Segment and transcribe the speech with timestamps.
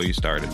[0.00, 0.48] You started.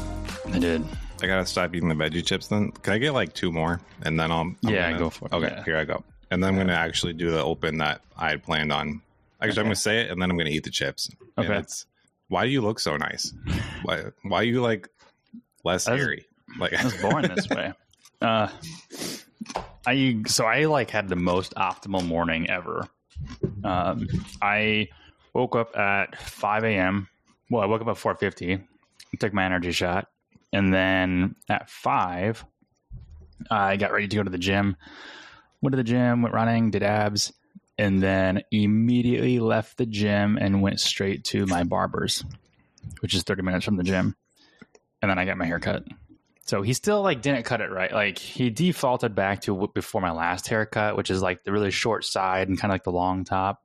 [0.53, 0.85] I did.
[1.23, 2.49] I gotta stop eating the veggie chips.
[2.49, 5.27] Then can I get like two more, and then I'll I'm yeah gonna, go for
[5.27, 5.33] it.
[5.33, 5.65] Okay, yeah.
[5.65, 6.65] here I go, and then I'm yeah.
[6.65, 9.01] gonna actually do the open that I had planned on.
[9.41, 9.61] Actually, okay.
[9.61, 11.11] I'm gonna say it, and then I'm gonna eat the chips.
[11.39, 11.47] Okay.
[11.47, 11.87] And it's,
[12.29, 13.33] why do you look so nice?
[13.83, 14.89] why why are you like
[15.65, 16.27] less was, hairy?
[16.59, 17.73] Like I was born this way.
[18.21, 18.49] Uh,
[19.87, 22.89] I so I like had the most optimal morning ever.
[23.65, 24.09] Um,
[24.43, 24.89] I
[25.33, 27.09] woke up at 5 a.m.
[27.49, 28.63] Well, I woke up at 4:50
[29.19, 30.09] Took my energy shot.
[30.53, 32.45] And then at five,
[33.51, 34.77] I got ready to go to the gym.
[35.61, 37.33] Went to the gym, went running, did abs,
[37.79, 42.25] and then immediately left the gym and went straight to my barber's,
[43.01, 44.15] which is 30 minutes from the gym.
[45.03, 45.85] And then I got my hair cut.
[46.47, 47.93] So he still like didn't cut it right.
[47.93, 52.05] Like he defaulted back to before my last haircut, which is like the really short
[52.05, 53.63] side and kind of like the long top.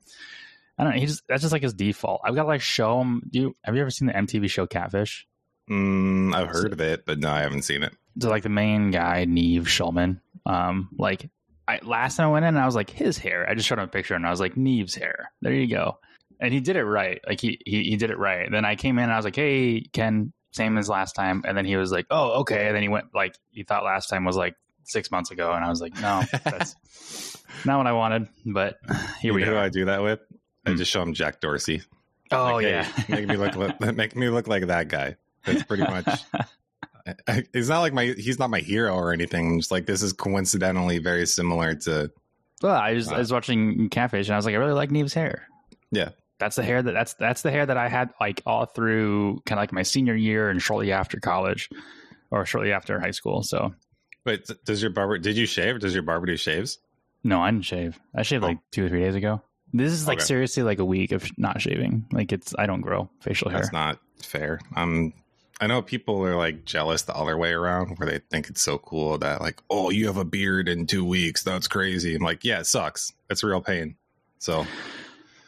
[0.78, 1.00] I don't know.
[1.00, 2.22] He just that's just like his default.
[2.26, 3.22] I've got to, like show him.
[3.30, 5.28] Do you have you ever seen the MTV show Catfish?
[5.72, 7.94] Mm, I've heard of it, but no, I haven't seen it.
[8.20, 10.20] So like the main guy, Nev Schulman.
[10.46, 11.30] Um, like
[11.68, 13.48] I last time I went in, I was like his hair.
[13.50, 15.32] I just showed him a picture and I was like Nev's hair.
[15.42, 16.00] There you go.
[16.40, 17.22] And he did it right.
[17.28, 18.50] Like he he, he did it right.
[18.52, 21.44] Then I came in and I was like, hey Ken, same as last time.
[21.48, 22.68] And then he was like, oh okay.
[22.68, 25.64] And then he went like he thought last time was like six months ago, and
[25.64, 26.76] I was like, no, that's
[27.66, 28.28] not what I wanted.
[28.46, 28.78] But
[29.22, 29.58] here you we know who.
[29.58, 30.20] I do that with?
[30.66, 30.76] I Hmm.
[30.78, 31.82] just show him Jack Dorsey.
[32.32, 35.16] Oh Like, hey, yeah, make me look make me look like that guy.
[35.46, 36.08] That's pretty much.
[36.34, 39.54] I- I- He's not like my he's not my hero or anything.
[39.54, 42.12] I'm just like this is coincidentally very similar to
[42.62, 45.14] Well, I was I was watching Catfish and I was like, I really like Nev's
[45.14, 45.48] hair.
[45.92, 46.10] Yeah.
[46.38, 49.58] That's the hair that that's that's the hair that I had like all through kind
[49.58, 51.70] of like my senior year and shortly after college,
[52.30, 53.42] or shortly after high school.
[53.44, 53.74] So
[54.24, 55.80] But does your barber did you shave?
[55.80, 56.78] Does your barber do shaves?
[57.24, 58.00] no, I didn't shave.
[58.16, 59.42] I shaved like two or three days ago.
[59.74, 60.26] This is like Okay.
[60.26, 62.06] seriously like a week of not shaving.
[62.12, 63.60] Like it's I don't grow facial hair.
[63.60, 64.60] That's not fair.
[64.76, 65.14] Um
[65.62, 68.80] I know people are like jealous the other way around where they think it's so
[68.80, 71.44] cool that like, oh, you have a beard in two weeks.
[71.44, 72.16] That's crazy.
[72.16, 73.14] I'm like, yeah, it sucks.
[73.30, 73.96] It's real pain.
[74.40, 74.66] So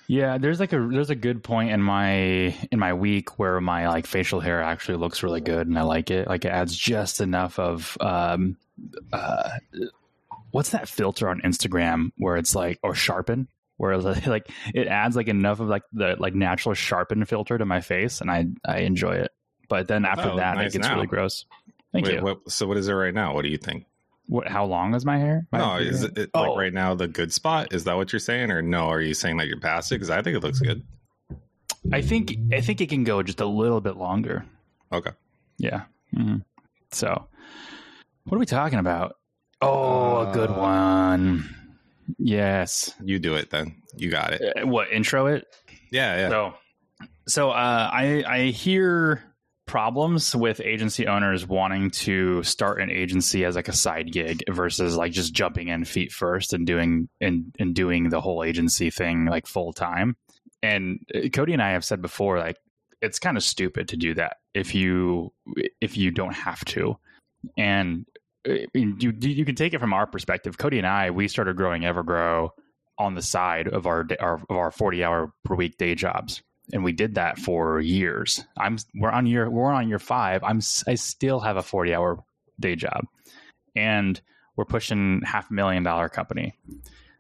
[0.08, 2.14] Yeah, there's like a there's a good point in my
[2.72, 6.12] in my week where my like facial hair actually looks really good and I like
[6.12, 6.28] it.
[6.28, 8.56] Like it adds just enough of um
[9.12, 9.50] uh
[10.52, 13.48] what's that filter on Instagram where it's like or sharpen
[13.78, 13.98] where
[14.28, 18.22] like it adds like enough of like the like natural sharpen filter to my face
[18.22, 19.32] and I I enjoy it.
[19.74, 20.94] But then after Oh, that nice it gets now.
[20.96, 21.46] really gross.
[21.92, 22.22] Thank wait, you.
[22.22, 23.34] what so what is it right now?
[23.34, 23.86] What do you think?
[24.28, 25.48] What how long is my hair?
[25.52, 26.56] My no, is it, it like Oh.
[26.56, 27.74] right now the good spot?
[27.74, 28.86] Is that what you're saying, or no?
[28.88, 29.96] Are you saying that you're past it?
[29.96, 30.84] Because I think it looks good.
[31.92, 34.46] I think I think it can go just a little bit longer.
[34.92, 35.12] Okay.
[35.58, 35.86] Yeah.
[36.16, 36.38] hmm
[36.92, 37.28] So,
[38.26, 39.18] what are we talking about?
[39.60, 41.50] Oh, a good Uh, one.
[42.20, 42.94] Yes.
[43.04, 43.76] You do it then.
[43.98, 44.42] You got it.
[44.56, 45.48] Uh, What intro it?
[45.92, 46.30] Yeah, yeah.
[46.30, 46.54] So,
[47.28, 49.24] so uh, I I hear
[49.66, 54.98] problems with agency owners wanting to start an agency as like a side gig versus
[54.98, 59.26] like just jumping in feet first and doing and and doing the whole agency thing
[59.26, 60.16] like full time.
[60.62, 62.58] And uh, Cody and I have said before, like
[63.02, 65.32] it's kind of stupid to do that if you
[65.80, 66.98] if you don't have to.
[67.58, 68.06] And
[68.48, 70.58] uh, you you can take it from our perspective.
[70.58, 72.50] Cody and I, we started growing Evergrow
[72.98, 76.92] on the side of our of our 40 hour per week day jobs and we
[76.92, 78.44] did that for years.
[78.58, 82.24] I'm we're on year we're on year 5 i'm I still have a 40 hour
[82.60, 83.06] day job.
[83.76, 84.20] And
[84.56, 86.54] we're pushing half a million dollar company.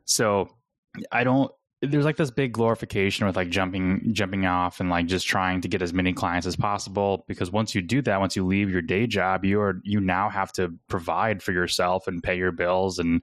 [0.05, 0.49] So
[1.11, 1.51] i don't
[1.81, 5.67] there's like this big glorification with like jumping jumping off and like just trying to
[5.67, 8.81] get as many clients as possible because once you do that once you leave your
[8.81, 12.99] day job you are you now have to provide for yourself and pay your bills
[12.99, 13.21] and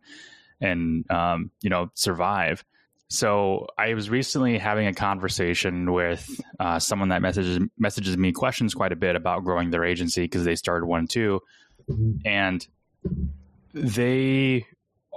[0.60, 2.64] and um, you know survive
[3.10, 8.72] so I was recently having a conversation with uh, someone that messages messages me questions
[8.72, 11.40] quite a bit about growing their agency because they started one too,
[12.24, 12.64] and
[13.74, 14.64] they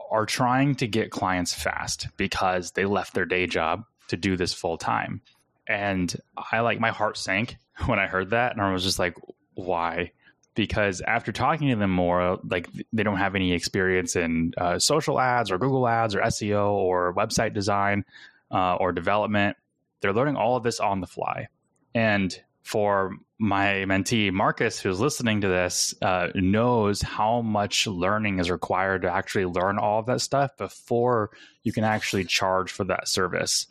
[0.10, 4.54] are trying to get clients fast because they left their day job to do this
[4.54, 5.22] full time.
[5.68, 6.13] And
[6.51, 9.16] I like my heart sank when I heard that, and I was just like,
[9.54, 10.13] why?
[10.55, 15.19] Because after talking to them more, like they don't have any experience in uh, social
[15.19, 18.05] ads or Google ads or SEO or website design
[18.51, 19.57] uh, or development.
[20.01, 21.47] They're learning all of this on the fly.
[21.95, 28.50] And for my mentee, Marcus, who's listening to this, uh, knows how much learning is
[28.50, 31.31] required to actually learn all of that stuff before
[31.63, 33.67] you can actually charge for that service.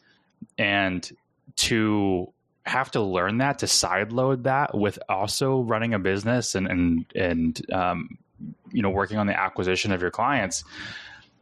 [0.58, 1.11] And
[1.56, 2.32] to
[2.64, 7.73] have to learn that to sideload that with also running a business and and and
[7.73, 8.19] um,
[8.70, 10.64] you know working on the acquisition of your clients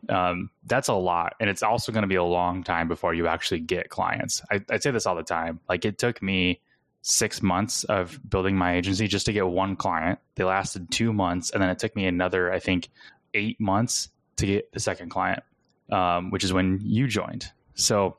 [0.08, 3.26] um, that's a lot and it's also going to be a long time before you
[3.26, 6.61] actually get clients I, I say this all the time like it took me
[7.02, 10.19] six months of building my agency just to get one client.
[10.34, 12.88] They lasted two months, and then it took me another, I think,
[13.34, 15.43] eight months to get the second client,
[15.90, 17.50] um, which is when you joined.
[17.75, 18.16] So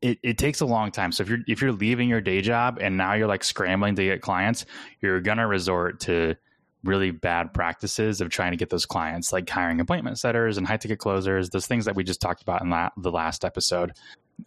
[0.00, 1.12] it, it takes a long time.
[1.12, 4.04] So if you're if you're leaving your day job and now you're like scrambling to
[4.04, 4.64] get clients,
[5.00, 6.36] you're gonna resort to
[6.84, 10.76] really bad practices of trying to get those clients, like hiring appointment setters and high
[10.76, 13.92] ticket closers, those things that we just talked about in la- the last episode.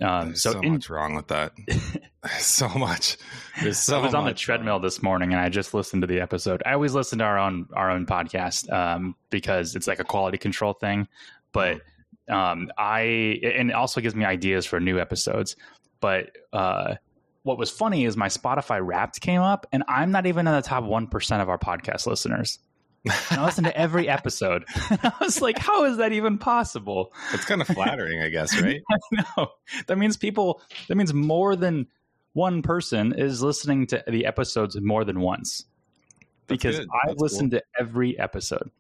[0.02, 1.52] Um, so, so in, much wrong with that.
[2.40, 3.18] so much.
[3.62, 4.82] There's so I was on the treadmill wrong.
[4.82, 6.62] this morning and I just listened to the episode.
[6.66, 10.38] I always listen to our own our own podcast um, because it's like a quality
[10.38, 11.08] control thing.
[11.52, 11.82] But
[12.30, 15.56] um, I and it also gives me ideas for new episodes.
[16.00, 16.96] But uh,
[17.44, 20.62] what was funny is my Spotify Wrapped came up, and I'm not even in the
[20.62, 22.60] top one percent of our podcast listeners.
[23.08, 24.66] I listen to every episode.
[24.76, 27.14] I was like, how is that even possible?
[27.34, 28.82] It's kind of flattering, I guess, right?
[29.12, 29.52] Know.
[29.88, 31.88] That means people, that means more than
[32.34, 35.66] one person is listening to the episodes more than once.
[36.48, 37.60] Because I've listened cool.
[37.60, 38.72] to every episode.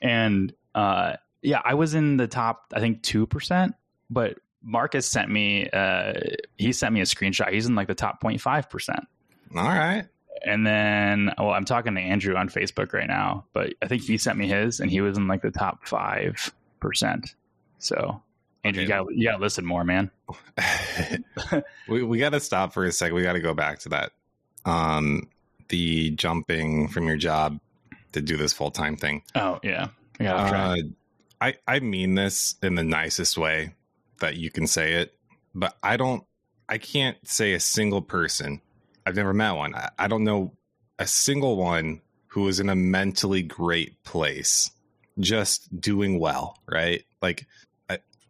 [0.00, 3.72] And uh, yeah, I was in the top, I think, 2%,
[4.10, 6.14] but Marcus sent me, uh,
[6.58, 7.52] he sent me a screenshot.
[7.52, 8.98] He's in like the top 0.5%.
[9.54, 10.04] All right.
[10.44, 14.18] And then, well, I'm talking to Andrew on Facebook right now, but I think he
[14.18, 17.34] sent me his and he was in like the top 5%.
[17.78, 18.20] So,
[18.64, 20.10] Andrew, you got you got to listen more, man.
[21.88, 23.14] we we got to stop for a second.
[23.14, 24.12] We got to go back to that.
[24.64, 25.28] Um,
[25.68, 27.60] the jumping from your job
[28.12, 29.22] to do this full time thing.
[29.36, 29.88] Oh yeah,
[30.20, 30.76] uh,
[31.40, 33.74] I I mean this in the nicest way
[34.20, 35.14] that you can say it,
[35.54, 36.24] but I don't.
[36.68, 38.60] I can't say a single person.
[39.06, 39.74] I've never met one.
[39.74, 40.52] I, I don't know
[40.98, 44.70] a single one who is in a mentally great place,
[45.20, 46.58] just doing well.
[46.66, 47.04] Right?
[47.22, 47.46] Like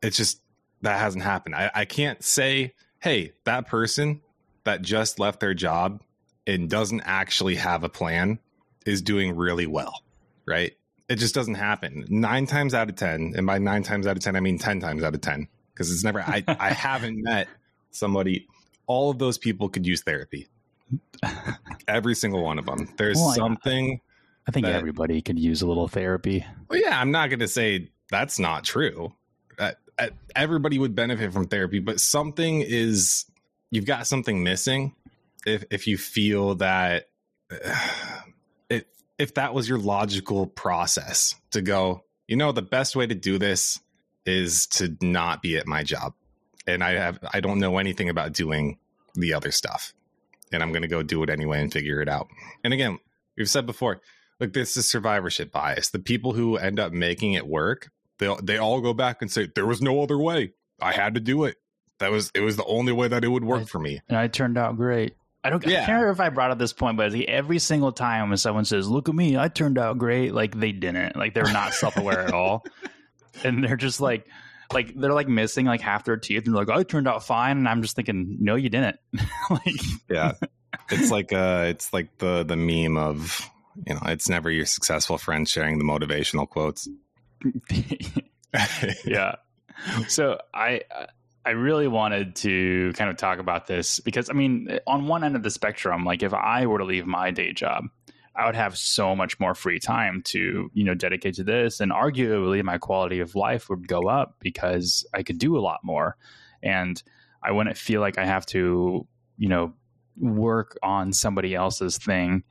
[0.03, 0.41] it's just
[0.83, 1.55] that hasn't happened.
[1.55, 4.21] I, I can't say, hey, that person
[4.65, 6.03] that just left their job
[6.47, 8.39] and doesn't actually have a plan
[8.85, 10.03] is doing really well.
[10.47, 10.75] Right?
[11.09, 12.05] It just doesn't happen.
[12.09, 14.81] Nine times out of ten, and by nine times out of ten, I mean ten
[14.81, 16.21] times out of ten, because it's never.
[16.21, 17.49] I I haven't met
[17.91, 18.47] somebody.
[18.87, 20.49] All of those people could use therapy.
[21.89, 22.89] Every single one of them.
[22.97, 24.01] There's well, something.
[24.49, 26.45] I think that, everybody could use a little therapy.
[26.69, 29.13] Well, yeah, I'm not going to say that's not true.
[29.59, 33.25] Uh, uh, everybody would benefit from therapy, but something is
[33.71, 34.95] you've got something missing.
[35.45, 37.09] If if you feel that.
[37.65, 37.77] Uh,
[39.19, 43.39] if that was your logical process to go, you know, the best way to do
[43.39, 43.81] this
[44.25, 46.15] is to not be at my job.
[46.67, 48.79] And I have I don't know anything about doing
[49.15, 49.95] the other stuff.
[50.53, 52.29] And I'm going to go do it anyway and figure it out.
[52.63, 52.99] And again,
[53.37, 54.01] we've said before,
[54.39, 55.91] look, this is survivorship bias.
[55.91, 59.49] The people who end up making it work, they they all go back and say
[59.55, 60.53] there was no other way.
[60.81, 61.57] I had to do it.
[61.99, 64.01] That was it was the only way that it would work I, for me.
[64.09, 65.17] And I turned out great.
[65.47, 65.65] I don't.
[65.65, 65.83] Yeah.
[65.83, 68.65] I can't remember if I brought up this point, but every single time when someone
[68.65, 71.15] says, "Look at me, I turned out great," like they didn't.
[71.15, 72.65] Like they're not self aware at all,
[73.45, 74.27] and they're just like,
[74.73, 77.59] like they're like missing like half their teeth, and they're like, "I turned out fine,"
[77.59, 78.99] and I'm just thinking, "No, you didn't."
[79.51, 80.33] like, yeah,
[80.91, 83.49] it's like uh, it's like the the meme of
[83.87, 86.89] you know, it's never your successful friend sharing the motivational quotes.
[89.05, 89.37] yeah.
[90.09, 90.83] So I
[91.47, 95.37] I really wanted to kind of talk about this because I mean, on one end
[95.37, 97.85] of the spectrum, like if I were to leave my day job,
[98.35, 101.79] I would have so much more free time to, you know, dedicate to this.
[101.79, 105.81] And arguably my quality of life would go up because I could do a lot
[105.85, 106.17] more.
[106.65, 107.01] And
[107.45, 109.07] I wouldn't feel like I have to,
[109.39, 109.73] you know,
[110.19, 112.43] work on somebody else's thing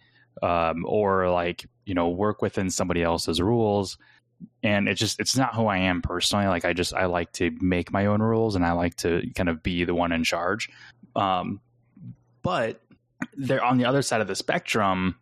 [0.41, 3.97] um, or like, you know, work within somebody else's rules
[4.63, 6.47] and it's just it's not who I am personally.
[6.47, 9.49] Like I just I like to make my own rules and I like to kind
[9.49, 10.69] of be the one in charge.
[11.15, 11.61] Um,
[12.41, 12.81] but
[13.37, 15.15] they're on the other side of the spectrum.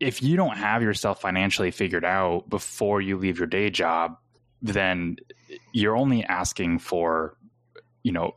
[0.00, 4.16] If you don't have yourself financially figured out before you leave your day job,
[4.60, 5.16] then
[5.72, 7.36] you're only asking for,
[8.02, 8.34] you know,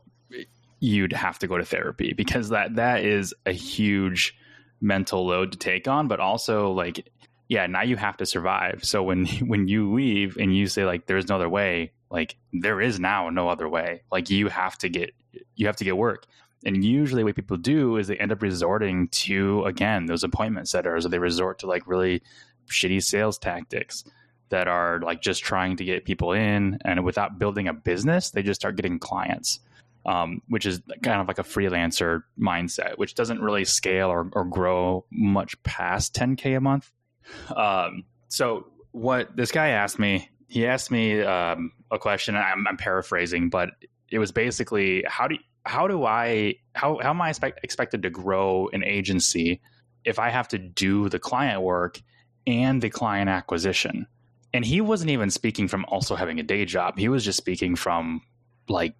[0.80, 4.36] you'd have to go to therapy because that that is a huge
[4.80, 7.08] mental load to take on, but also like
[7.48, 8.80] yeah, now you have to survive.
[8.84, 12.80] So when when you leave and you say like there's no other way, like there
[12.80, 14.02] is now no other way.
[14.10, 15.14] Like you have to get
[15.54, 16.26] you have to get work.
[16.64, 21.06] And usually what people do is they end up resorting to again those appointment setters
[21.06, 22.22] or they resort to like really
[22.68, 24.04] shitty sales tactics
[24.48, 28.42] that are like just trying to get people in and without building a business, they
[28.42, 29.60] just start getting clients.
[30.04, 34.44] Um, which is kind of like a freelancer mindset, which doesn't really scale or, or
[34.44, 36.92] grow much past 10K a month.
[37.54, 42.36] Um, so what this guy asked me, he asked me um, a question.
[42.36, 43.70] I'm, I'm, paraphrasing, but
[44.10, 48.10] it was basically how do how do I how how am I expect, expected to
[48.10, 49.60] grow an agency
[50.04, 52.00] if I have to do the client work
[52.46, 54.06] and the client acquisition?
[54.54, 56.98] And he wasn't even speaking from also having a day job.
[56.98, 58.22] He was just speaking from
[58.68, 58.94] like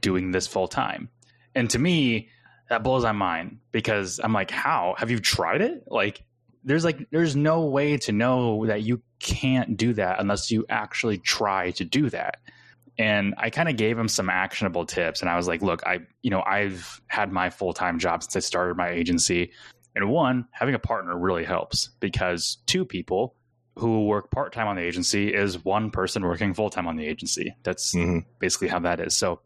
[0.00, 1.08] doing this full time.
[1.54, 2.28] And to me,
[2.68, 5.84] that blows my mind because I'm like, how have you tried it?
[5.88, 6.22] Like,
[6.64, 11.18] there's like, there's no way to know that you can't do that unless you actually
[11.18, 12.38] try to do that.
[12.98, 15.20] And I kind of gave him some actionable tips.
[15.20, 18.36] And I was like, look, I, you know, I've had my full time job since
[18.36, 19.52] I started my agency.
[19.96, 23.34] And one, having a partner really helps because two people
[23.76, 27.06] who work part time on the agency is one person working full time on the
[27.06, 27.54] agency.
[27.62, 28.18] That's mm-hmm.
[28.38, 29.16] basically how that is.
[29.16, 29.40] So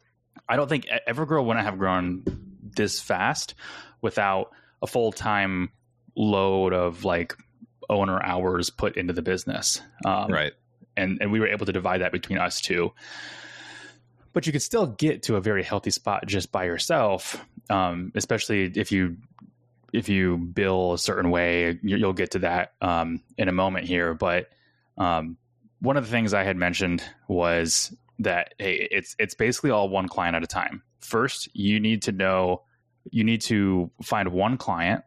[0.49, 2.25] I don't think Evergrow wouldn't have grown
[2.61, 3.55] this fast
[4.03, 4.51] without
[4.83, 5.71] a full time
[6.17, 7.37] load of like
[7.89, 9.81] owner hours put into the business.
[10.05, 10.53] Um, right.
[10.97, 12.93] And, and we were able to divide that between us two.
[14.33, 18.65] But you could still get to a very healthy spot just by yourself, um, especially
[18.75, 19.17] if you
[19.93, 21.79] if you bill a certain way.
[21.85, 24.13] You'll get to that um, in a moment here.
[24.13, 24.49] But
[24.99, 25.37] um,
[25.81, 30.09] one of the things I had mentioned was that hey, it's it's basically all one
[30.09, 30.83] client at a time.
[30.99, 32.63] First, you need to know
[33.11, 35.05] you need to find one client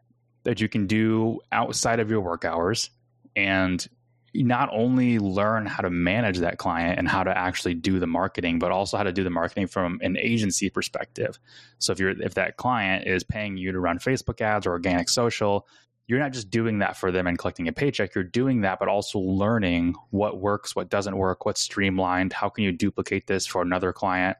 [0.48, 2.88] that you can do outside of your work hours
[3.36, 3.86] and
[4.34, 8.58] not only learn how to manage that client and how to actually do the marketing
[8.58, 11.38] but also how to do the marketing from an agency perspective.
[11.78, 15.10] So if you're if that client is paying you to run facebook ads or organic
[15.10, 15.68] social
[16.06, 18.14] you're not just doing that for them and collecting a paycheck.
[18.14, 22.64] You're doing that but also learning what works what doesn't work what's streamlined how can
[22.64, 24.38] you duplicate this for another client?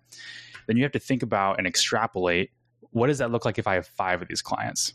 [0.67, 2.51] Then you have to think about and extrapolate
[2.93, 4.95] what does that look like if i have five of these clients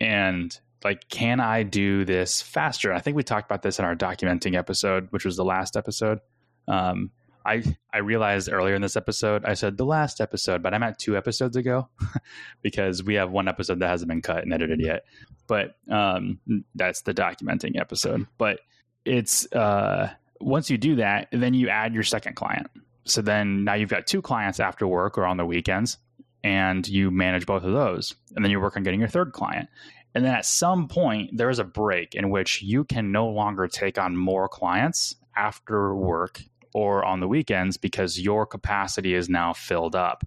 [0.00, 3.96] and like can i do this faster i think we talked about this in our
[3.96, 6.20] documenting episode which was the last episode
[6.68, 7.10] um,
[7.48, 7.62] I
[7.92, 11.16] I realized earlier in this episode I said the last episode, but I'm at two
[11.16, 11.88] episodes ago
[12.62, 15.04] because we have one episode that hasn't been cut and edited yet.
[15.46, 16.38] But um,
[16.74, 18.26] that's the documenting episode.
[18.36, 18.60] But
[19.04, 22.68] it's uh, once you do that, then you add your second client.
[23.04, 25.96] So then now you've got two clients after work or on the weekends,
[26.44, 29.68] and you manage both of those, and then you work on getting your third client.
[30.14, 33.68] And then at some point, there is a break in which you can no longer
[33.68, 36.42] take on more clients after work
[36.74, 40.24] or on the weekends because your capacity is now filled up.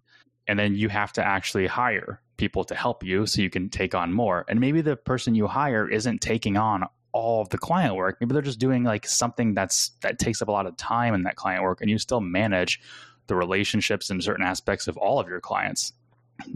[0.48, 3.94] And then you have to actually hire people to help you so you can take
[3.94, 4.46] on more.
[4.48, 8.18] And maybe the person you hire isn't taking on all of the client work.
[8.20, 11.24] Maybe they're just doing like something that's that takes up a lot of time in
[11.24, 12.80] that client work and you still manage
[13.28, 15.94] the relationships and certain aspects of all of your clients.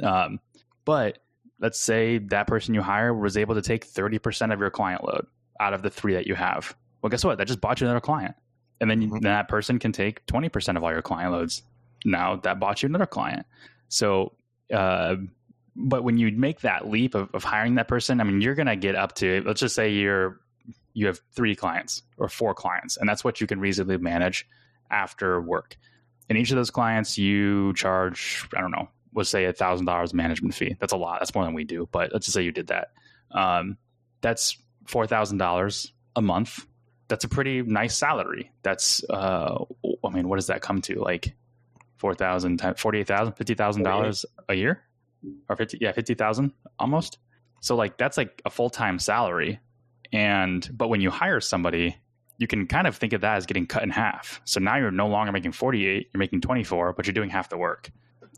[0.04, 0.40] Um,
[0.86, 1.20] but
[1.60, 5.26] let's say that person you hire was able to take 30% of your client load
[5.60, 6.76] out of the three that you have.
[7.02, 7.38] Well, guess what?
[7.38, 8.36] That just bought you another client
[8.80, 9.20] and then mm-hmm.
[9.20, 11.64] that person can take 20% of all your client loads
[12.04, 13.46] now that bought you another client
[13.88, 14.34] so
[14.74, 15.16] uh,
[15.76, 18.68] but when you make that leap of, of hiring that person i mean you're going
[18.68, 20.40] to get up to let's just say you're
[20.94, 24.48] you have three clients or four clients and that's what you can reasonably manage
[24.92, 25.78] after work
[26.30, 30.14] and each of those clients you charge i don't know let's say a thousand dollars
[30.14, 32.52] management fee that's a lot that's more than we do but let's just say you
[32.52, 32.90] did that
[33.32, 33.78] um,
[34.22, 36.66] that's four thousand dollars a month
[37.08, 38.52] that's a pretty nice salary.
[38.64, 39.64] That's uh,
[40.04, 41.00] I mean, what does that come to?
[41.00, 41.36] Like
[41.98, 44.82] four thousand, forty-eight thousand, fifty thousand dollars a year,
[45.50, 45.78] or fifty?
[45.82, 47.20] Yeah, fifty thousand almost.
[47.62, 49.60] So like that's like a full time salary,
[50.12, 51.96] and but when you hire somebody,
[52.38, 54.42] you can kind of think of that as getting cut in half.
[54.46, 57.58] So now you're no longer making forty-eight, you're making twenty-four, but you're doing half the
[57.58, 57.92] work,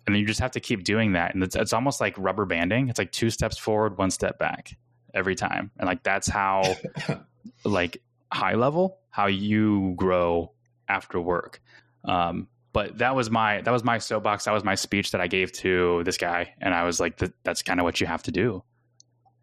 [0.08, 2.90] and you just have to keep doing that, and it's, it's almost like rubber banding.
[2.90, 4.76] It's like two steps forward, one step back
[5.14, 6.64] every time, and like that's how
[7.64, 10.52] like high level how you grow
[10.88, 11.62] after work.
[12.06, 14.46] Um, but that was my that was my soapbox.
[14.46, 17.64] That was my speech that I gave to this guy, and I was like, "That's
[17.64, 18.64] kind of what you have to do."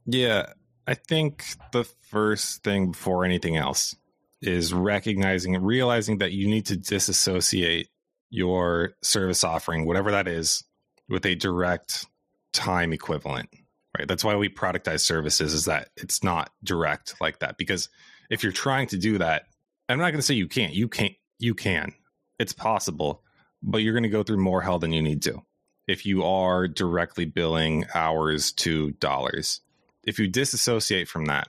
[0.07, 0.53] Yeah,
[0.87, 3.97] I think the first thing before anything else
[4.41, 7.89] is recognizing realizing that you need to disassociate
[8.31, 10.65] your service offering, whatever that is,
[11.09, 12.07] with a direct
[12.53, 13.49] time equivalent.
[13.97, 14.09] Right.
[14.09, 15.55] That's why we productize services.
[15.55, 17.89] Is that it's not direct like that because
[18.29, 19.47] if you're trying to do that,
[19.89, 20.75] I'm not going to say you can't.
[20.75, 21.15] You can't.
[21.39, 21.93] You can.
[22.39, 23.23] It's possible,
[23.63, 25.43] but you're going to go through more hell than you need to
[25.87, 29.61] if you are directly billing hours to dollars.
[30.03, 31.49] If you disassociate from that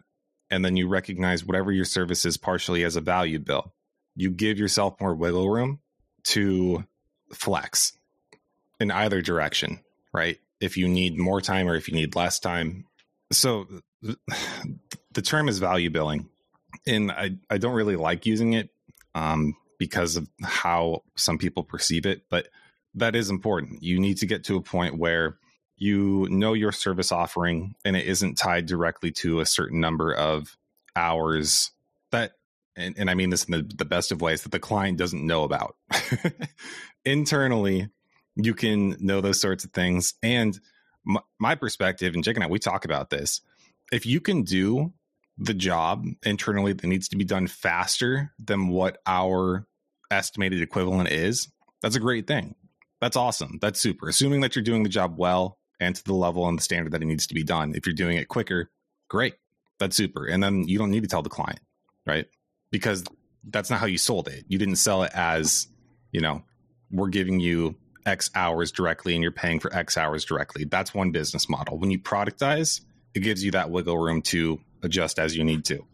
[0.49, 3.73] and then you recognize whatever your service is partially as a value bill,
[4.15, 5.79] you give yourself more wiggle room
[6.25, 6.83] to
[7.33, 7.93] flex
[8.79, 9.79] in either direction,
[10.13, 10.37] right?
[10.59, 12.85] If you need more time or if you need less time.
[13.31, 13.67] So
[14.01, 16.29] the term is value billing
[16.85, 18.69] and I, I don't really like using it
[19.13, 22.47] um, because of how some people perceive it, but
[22.95, 23.83] that is important.
[23.83, 25.37] You need to get to a point where
[25.77, 30.57] you know your service offering and it isn't tied directly to a certain number of
[30.95, 31.71] hours
[32.75, 35.25] and, and I mean this in the, the best of ways that the client doesn't
[35.25, 35.75] know about.
[37.05, 37.89] Internally,
[38.35, 40.13] you can know those sorts of things.
[40.21, 40.59] And
[41.05, 43.41] my, my perspective, and Jake and I, we talk about this.
[43.91, 44.93] If you can do
[45.37, 49.67] the job internally that needs to be done faster than what our
[50.09, 51.49] estimated equivalent is,
[51.81, 52.55] that's a great thing.
[53.01, 53.59] That's awesome.
[53.61, 54.09] That's super.
[54.09, 57.01] Assuming that you're doing the job well and to the level and the standard that
[57.01, 57.73] it needs to be done.
[57.75, 58.71] If you're doing it quicker,
[59.09, 59.35] great.
[59.79, 60.25] That's super.
[60.25, 61.59] And then you don't need to tell the client,
[62.05, 62.27] right?
[62.75, 63.05] Because
[63.49, 64.43] that's not how you sold it.
[64.49, 65.69] You didn't sell it as,
[66.11, 66.43] you know,
[66.91, 70.65] we're giving you X hours directly and you're paying for X hours directly.
[70.65, 71.77] That's one business model.
[71.77, 72.81] When you productize,
[73.13, 75.85] it gives you that wiggle room to adjust as you need to.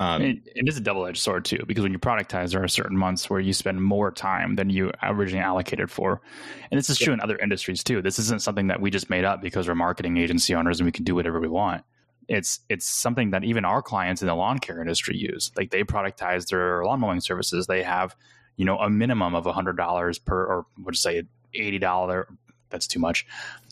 [0.00, 2.68] Um, it, it is a double edged sword too, because when you productize, there are
[2.68, 6.22] certain months where you spend more time than you originally allocated for,
[6.70, 8.00] and this is true in other industries too.
[8.00, 10.92] This isn't something that we just made up because we're marketing agency owners and we
[10.92, 11.84] can do whatever we want.
[12.28, 15.50] It's it's something that even our clients in the lawn care industry use.
[15.56, 17.66] Like they productize their lawn mowing services.
[17.66, 18.14] They have,
[18.56, 21.24] you know, a minimum of hundred dollars per, or would say
[21.54, 22.28] eighty dollar.
[22.70, 23.26] That's too much.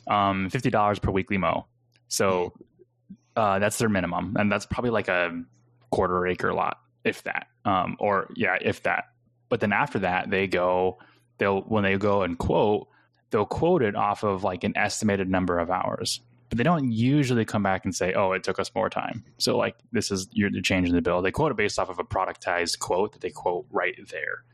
[0.06, 1.66] Um, Fifty dollars per weekly mow.
[2.08, 2.52] So
[3.36, 5.42] uh, that's their minimum, and that's probably like a
[5.90, 9.04] quarter acre lot, if that, um, or yeah, if that.
[9.48, 10.98] But then after that, they go,
[11.38, 12.88] they'll when they go and quote,
[13.30, 16.20] they'll quote it off of like an estimated number of hours.
[16.50, 19.56] But they don't usually come back and say, "Oh, it took us more time." So,
[19.56, 21.22] like, this is you're changing the bill.
[21.22, 24.44] They quote it based off of a productized quote that they quote right there,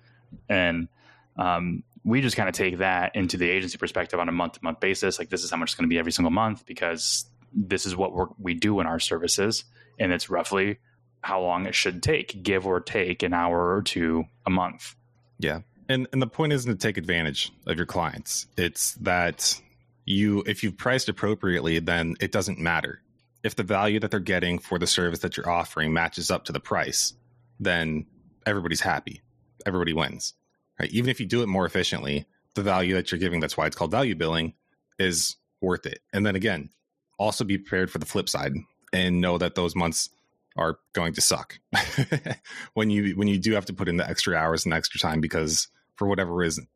[0.48, 0.88] and
[1.36, 4.60] um, we just kind of take that into the agency perspective on a month to
[4.62, 5.18] month basis.
[5.18, 7.96] Like, this is how much it's going to be every single month because this is
[7.96, 9.64] what we we do in our services,
[9.98, 10.78] and it's roughly
[11.22, 14.94] how long it should take, give or take an hour or two a month.
[15.38, 15.60] Yeah.
[15.88, 18.46] And and the point isn't to take advantage of your clients.
[18.56, 19.60] It's that
[20.06, 23.02] you if you've priced appropriately, then it doesn't matter.
[23.42, 26.52] If the value that they're getting for the service that you're offering matches up to
[26.52, 27.12] the price,
[27.60, 28.06] then
[28.46, 29.20] everybody's happy.
[29.66, 30.34] Everybody wins.
[30.80, 30.90] Right?
[30.90, 33.76] Even if you do it more efficiently, the value that you're giving, that's why it's
[33.76, 34.54] called value billing,
[34.98, 36.00] is worth it.
[36.12, 36.70] And then again,
[37.18, 38.54] also be prepared for the flip side
[38.92, 40.10] and know that those months
[40.56, 41.58] are going to suck
[42.74, 45.20] when you when you do have to put in the extra hours and extra time
[45.20, 46.66] because for whatever reason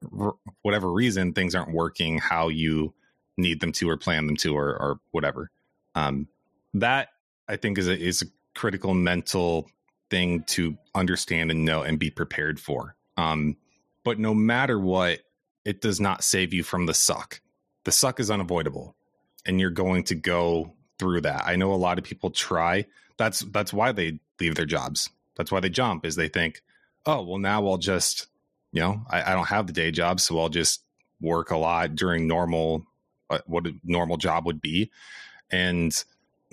[0.60, 2.92] whatever reason things aren't working how you
[3.40, 5.50] need them to or plan them to or, or whatever.
[5.94, 6.28] Um,
[6.74, 7.08] that
[7.48, 9.68] i think is a, is a critical mental
[10.08, 12.94] thing to understand and know and be prepared for.
[13.16, 13.56] Um,
[14.04, 15.20] but no matter what
[15.64, 17.40] it does not save you from the suck.
[17.84, 18.96] The suck is unavoidable
[19.46, 21.44] and you're going to go through that.
[21.46, 22.86] I know a lot of people try.
[23.16, 25.08] That's that's why they leave their jobs.
[25.36, 26.62] That's why they jump is they think,
[27.06, 28.26] oh well, now I'll just
[28.72, 30.82] you know I, I don't have the day job, so I'll just
[31.20, 32.86] work a lot during normal
[33.30, 34.90] uh, what a normal job would be,
[35.50, 36.04] and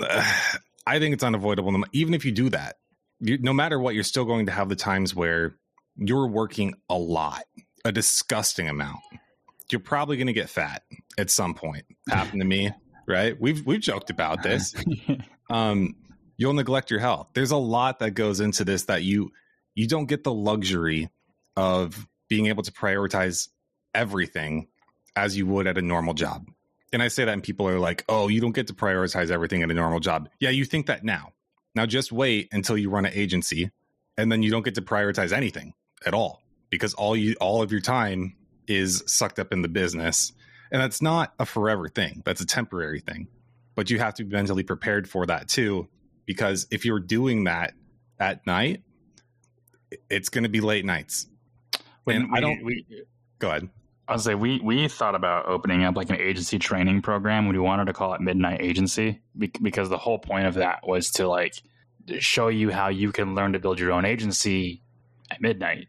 [0.01, 0.23] uh,
[0.87, 1.83] I think it's unavoidable.
[1.91, 2.77] Even if you do that,
[3.19, 5.55] you, no matter what, you're still going to have the times where
[5.97, 7.43] you're working a lot,
[7.83, 8.99] a disgusting amount.
[9.69, 10.83] You're probably going to get fat
[11.17, 11.85] at some point.
[12.09, 12.71] Happened to me,
[13.07, 13.39] right?
[13.39, 14.73] We've we've joked about this.
[15.49, 15.95] Um,
[16.35, 17.29] you'll neglect your health.
[17.33, 19.31] There's a lot that goes into this that you
[19.75, 21.09] you don't get the luxury
[21.55, 23.49] of being able to prioritize
[23.93, 24.67] everything
[25.15, 26.47] as you would at a normal job.
[26.93, 29.62] And I say that and people are like, "Oh, you don't get to prioritize everything
[29.63, 31.34] at a normal job." Yeah, you think that now.
[31.76, 33.71] Now just wait until you run an agency
[34.17, 35.73] and then you don't get to prioritize anything
[36.06, 38.36] at all because all you all of your time
[38.67, 40.34] is sucked up in the business.
[40.71, 42.21] And that's not a forever thing.
[42.26, 43.28] That's a temporary thing.
[43.76, 45.88] But you have to be mentally prepared for that too
[46.26, 47.73] because if you're doing that
[48.19, 48.84] at night,
[50.10, 51.28] it's going to be late nights.
[52.04, 52.63] When and we, I don't.
[52.63, 52.86] We,
[53.39, 53.69] go ahead.
[54.07, 57.47] I'll say we we thought about opening up like an agency training program.
[57.47, 59.21] We wanted to call it Midnight Agency
[59.61, 61.55] because the whole point of that was to like
[62.19, 64.81] show you how you can learn to build your own agency
[65.29, 65.87] at midnight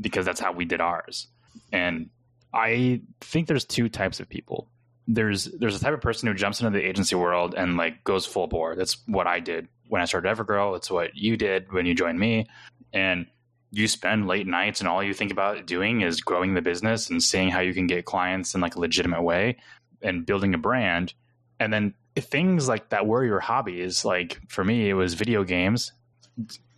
[0.00, 1.26] because that's how we did ours.
[1.72, 2.10] And
[2.54, 4.68] I think there's two types of people
[5.08, 8.26] there's there's a type of person who jumps into the agency world and like goes
[8.26, 8.76] full bore.
[8.76, 10.76] That's what I did when I started Evergrow.
[10.76, 12.46] It's what you did when you joined me,
[12.92, 13.26] and
[13.70, 17.22] you spend late nights and all you think about doing is growing the business and
[17.22, 19.56] seeing how you can get clients in like a legitimate way
[20.02, 21.12] and building a brand.
[21.60, 24.04] And then things like that were your hobbies.
[24.04, 25.92] Like for me, it was video games.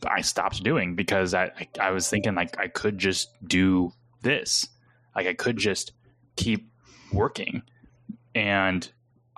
[0.05, 4.67] I stopped doing because I I was thinking like I could just do this.
[5.15, 5.93] Like I could just
[6.37, 6.71] keep
[7.13, 7.63] working
[8.35, 8.91] and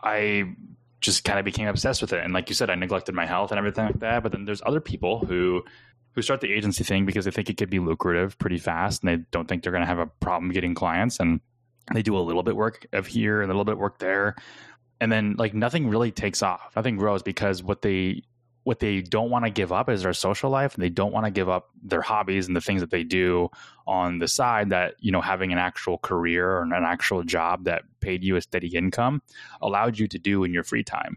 [0.02, 0.54] I
[1.00, 2.22] just kind of became obsessed with it.
[2.22, 4.22] And like you said, I neglected my health and everything like that.
[4.22, 5.64] But then there's other people who
[6.14, 9.10] who start the agency thing because they think it could be lucrative pretty fast, and
[9.10, 11.40] they don't think they're going to have a problem getting clients, and
[11.92, 14.36] they do a little bit work of here and a little bit work there,
[15.00, 16.72] and then like nothing really takes off.
[16.76, 18.22] Nothing grows because what they
[18.64, 20.74] what they don't want to give up is their social life.
[20.74, 23.48] And they don't want to give up their hobbies and the things that they do
[23.86, 27.82] on the side that you know having an actual career or an actual job that
[28.00, 29.22] paid you a steady income
[29.60, 31.16] allowed you to do in your free time.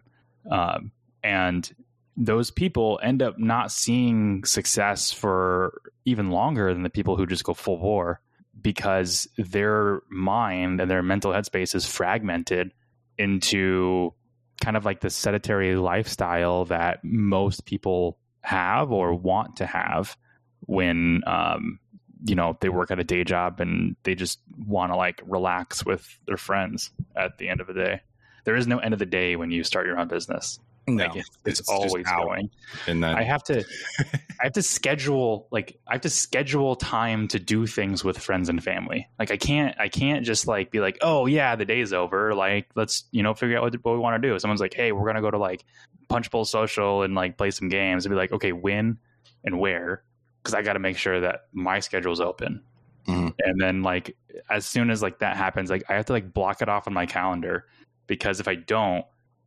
[0.49, 0.91] Um,
[1.23, 1.71] and
[2.17, 7.43] those people end up not seeing success for even longer than the people who just
[7.43, 8.21] go full bore
[8.61, 12.71] because their mind and their mental headspace is fragmented
[13.17, 14.13] into
[14.61, 20.17] kind of like the sedentary lifestyle that most people have or want to have
[20.61, 21.79] when um,
[22.25, 25.85] you know they work at a day job and they just want to like relax
[25.85, 28.01] with their friends at the end of the day.
[28.45, 31.15] There is no end of the day when you start your own business No, like
[31.15, 32.51] it's, it's, always going.
[32.85, 33.65] And then i have to
[33.99, 38.49] i have to schedule like i have to schedule time to do things with friends
[38.49, 39.07] and family.
[39.17, 42.35] Like i can't i can't just like be like oh yeah the day's over.
[42.35, 44.91] Like let's you know figure out what, what we want to do someone's like hey
[44.91, 45.65] we're gonna go to like
[46.07, 48.99] punch bowl social and like play some games and be like okay when
[49.43, 50.03] and where?
[50.43, 52.61] Because i gotta make sure that my schedule's open.
[53.07, 53.33] Mhm.
[53.39, 54.17] and then like
[54.49, 56.93] as soon as like that happens like i have to like block it off on
[56.95, 57.67] my calendar
[58.07, 59.05] because if i don't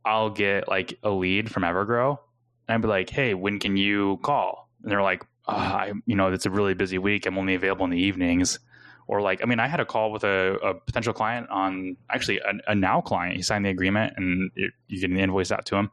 [0.09, 2.17] I'll get like a lead from Evergrow
[2.67, 4.67] and I'd be like, hey, when can you call?
[4.81, 7.27] And they're like, oh, I, you know, it's a really busy week.
[7.27, 8.57] I'm only available in the evenings.
[9.05, 12.39] Or like, I mean, I had a call with a, a potential client on actually
[12.39, 13.35] a, a now client.
[13.35, 15.91] He signed the agreement and it, you get an invoice out to him.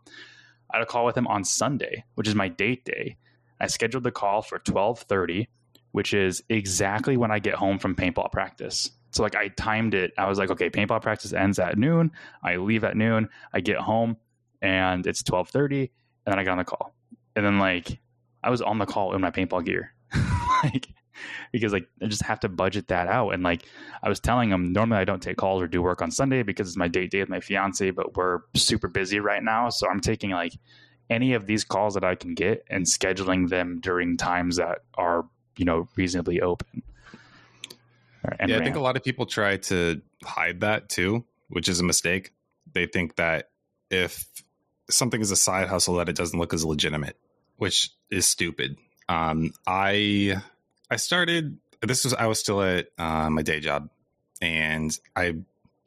[0.71, 3.19] I had a call with him on Sunday, which is my date day.
[3.61, 5.47] I scheduled the call for 1230,
[5.93, 8.93] which is exactly when I get home from paintball practice.
[9.11, 10.13] So like I timed it.
[10.19, 12.13] I was like, okay, paintball practice ends at noon.
[12.43, 13.29] I leave at noon.
[13.53, 14.17] I get home
[14.63, 16.95] and it's 1230 and then I got on the call.
[17.35, 18.01] And then like
[18.43, 19.93] I was on the call in my paintball gear.
[20.65, 20.89] like
[21.53, 23.31] because like I just have to budget that out.
[23.31, 23.65] And like
[24.03, 26.69] I was telling them, normally I don't take calls or do work on Sunday because
[26.69, 29.69] it's my date day with my fiance, but we're super busy right now.
[29.71, 30.53] So I'm taking like
[31.09, 35.25] any of these calls that I can get and scheduling them during times that are,
[35.57, 36.83] you know, reasonably open.
[38.47, 41.85] Yeah, I think a lot of people try to hide that too, which is a
[41.85, 42.33] mistake.
[42.73, 43.51] They think that
[43.91, 44.27] if
[44.91, 47.17] something is a side hustle, that it doesn't look as legitimate,
[47.57, 48.77] which is stupid.
[49.09, 50.41] Um, I
[50.91, 51.59] I started.
[51.83, 53.91] This was I was still at uh, my day job,
[54.41, 55.37] and I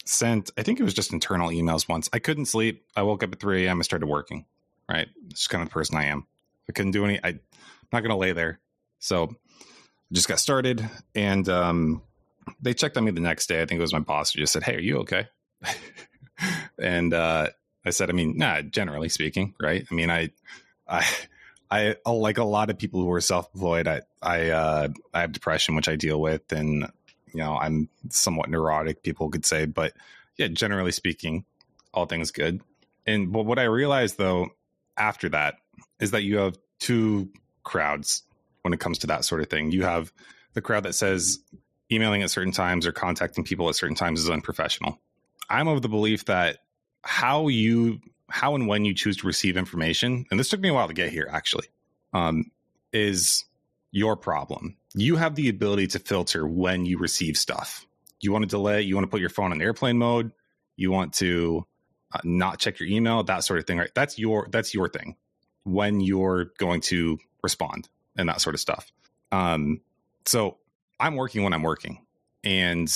[0.05, 0.51] sent.
[0.57, 2.09] I think it was just internal emails once.
[2.13, 2.85] I couldn't sleep.
[2.95, 3.79] I woke up at three a.m.
[3.79, 4.45] I started working.
[4.89, 6.25] Right, it's kind of the person I am.
[6.67, 7.19] I couldn't do any.
[7.23, 7.39] I, I'm
[7.91, 8.59] not going to lay there.
[8.99, 12.01] So I just got started, and um,
[12.61, 13.61] they checked on me the next day.
[13.61, 15.27] I think it was my boss who just said, "Hey, are you okay?"
[16.79, 17.47] and uh,
[17.85, 18.61] I said, "I mean, nah.
[18.61, 19.85] Generally speaking, right?
[19.89, 20.29] I mean, I,
[20.87, 21.05] I,
[21.71, 23.87] I like a lot of people who are self-employed.
[23.87, 26.91] I, I, uh, I have depression, which I deal with, and
[27.33, 29.03] you know, I'm somewhat neurotic.
[29.03, 29.93] People could say, but
[30.37, 31.45] yeah, generally speaking,
[31.93, 32.61] all things good.
[33.05, 34.49] And but what I realized though
[34.97, 35.55] after that
[35.99, 37.29] is that you have two
[37.63, 38.23] crowds
[38.61, 39.71] when it comes to that sort of thing.
[39.71, 40.11] You have
[40.53, 41.39] the crowd that says
[41.91, 44.99] emailing at certain times or contacting people at certain times is unprofessional.
[45.49, 46.59] I'm of the belief that
[47.03, 47.99] how you
[48.29, 50.93] how and when you choose to receive information, and this took me a while to
[50.93, 51.67] get here actually,
[52.13, 52.51] um,
[52.93, 53.45] is
[53.91, 54.77] your problem.
[54.93, 57.85] You have the ability to filter when you receive stuff.
[58.21, 60.31] You want to delay, you want to put your phone on airplane mode,
[60.75, 61.65] you want to
[62.13, 63.91] uh, not check your email, that sort of thing, right?
[63.95, 65.15] That's your that's your thing
[65.63, 68.91] when you're going to respond and that sort of stuff.
[69.31, 69.81] Um,
[70.25, 70.57] so
[70.99, 72.05] I'm working when I'm working.
[72.43, 72.89] And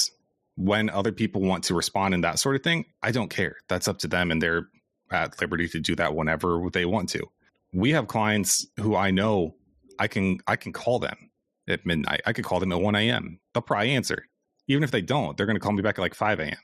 [0.55, 3.57] when other people want to respond and that sort of thing, I don't care.
[3.67, 4.67] That's up to them and they're
[5.11, 7.27] at liberty to do that whenever they want to.
[7.73, 9.55] We have clients who I know
[9.99, 11.29] I can I can call them
[11.67, 12.21] at midnight.
[12.25, 13.39] I could call them at 1 a.m.
[13.53, 14.25] They'll probably answer.
[14.67, 16.57] Even if they don't, they're gonna call me back at like 5 a.m.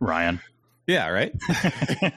[0.00, 0.40] Ryan.
[0.86, 1.32] Yeah, right.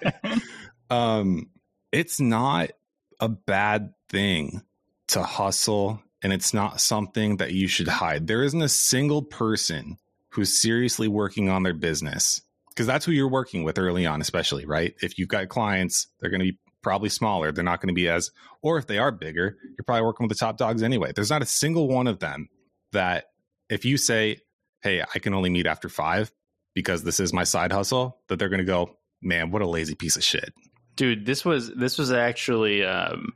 [0.90, 1.50] um,
[1.92, 2.72] it's not
[3.20, 4.62] a bad thing
[5.10, 8.28] to hustle, and it's not something that you should hide.
[8.28, 9.98] There isn't a single person
[10.30, 14.66] who's seriously working on their business because that's who you're working with early on, especially,
[14.66, 14.96] right?
[15.02, 17.52] If you've got clients, they're going to be probably smaller.
[17.52, 18.32] They're not going to be as,
[18.62, 21.12] or if they are bigger, you're probably working with the top dogs anyway.
[21.14, 22.50] There's not a single one of them
[22.94, 23.26] that
[23.70, 24.40] if you say,
[24.82, 26.32] hey, I can only meet after five
[26.74, 29.96] because this is my side hustle, that they're going to go, man, what a lazy
[29.96, 30.54] piece of shit.
[30.96, 33.34] dude this was this was actually um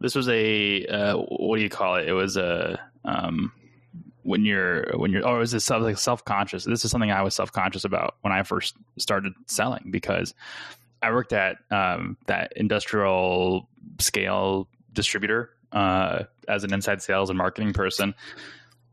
[0.00, 2.08] this was a uh what do you call it?
[2.08, 3.52] It was a um
[4.22, 6.64] when you're when you're oh it was a self, like self-conscious.
[6.64, 10.34] This is something i was self-conscious about when i first started selling because
[11.02, 17.72] i worked at um that industrial scale distributor uh as an inside sales and marketing
[17.72, 18.14] person.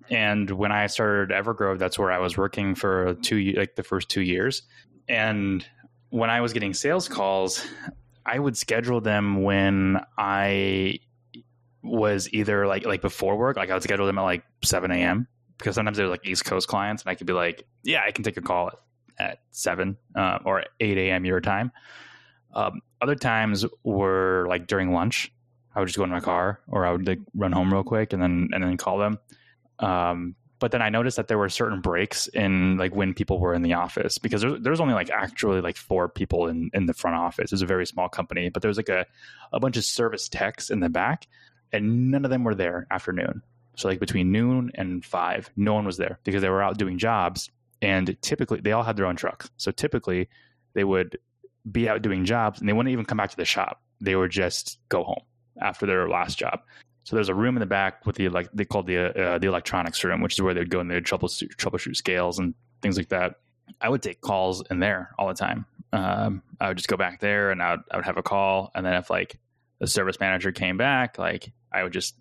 [0.09, 4.09] And when i started Evergrow, that's where i was working for two like the first
[4.09, 4.63] two years.
[5.09, 5.65] And
[6.09, 7.65] when I was getting sales calls,
[8.27, 10.99] I would schedule them when I
[11.81, 15.27] was either like like before work, like I would schedule them at like seven a.m.
[15.57, 18.23] because sometimes they're like East Coast clients, and I could be like, yeah, I can
[18.23, 18.75] take a call at,
[19.17, 21.25] at seven uh, or eight a.m.
[21.25, 21.71] your time.
[22.53, 25.31] Um, other times were like during lunch.
[25.73, 28.11] I would just go in my car, or I would like run home real quick
[28.11, 29.19] and then and then call them.
[29.79, 33.53] Um, but then I noticed that there were certain breaks in like when people were
[33.53, 36.85] in the office because there, there was only like actually like four people in in
[36.85, 37.51] the front office.
[37.51, 39.05] It was a very small company, but there was like a
[39.53, 41.27] a bunch of service techs in the back,
[41.71, 43.43] and none of them were there after noon.
[43.75, 46.97] So like between noon and five, no one was there because they were out doing
[46.97, 47.49] jobs.
[47.79, 49.51] And typically, they all had their own trucks.
[49.57, 50.29] So typically,
[50.73, 51.19] they would
[51.71, 53.81] be out doing jobs and they wouldn't even come back to the shop.
[54.01, 55.21] They would just go home
[55.61, 56.61] after their last job.
[57.07, 59.47] So there's a room in the back with the like they called the uh, the
[59.47, 63.07] electronics room, which is where they'd go and they'd troubleshoot, troubleshoot scales and things like
[63.07, 63.35] that.
[63.79, 65.65] I would take calls in there all the time.
[65.93, 68.71] Um, I would just go back there and I would, I would have a call,
[68.75, 69.39] and then if like
[69.79, 72.13] the service manager came back, like I would just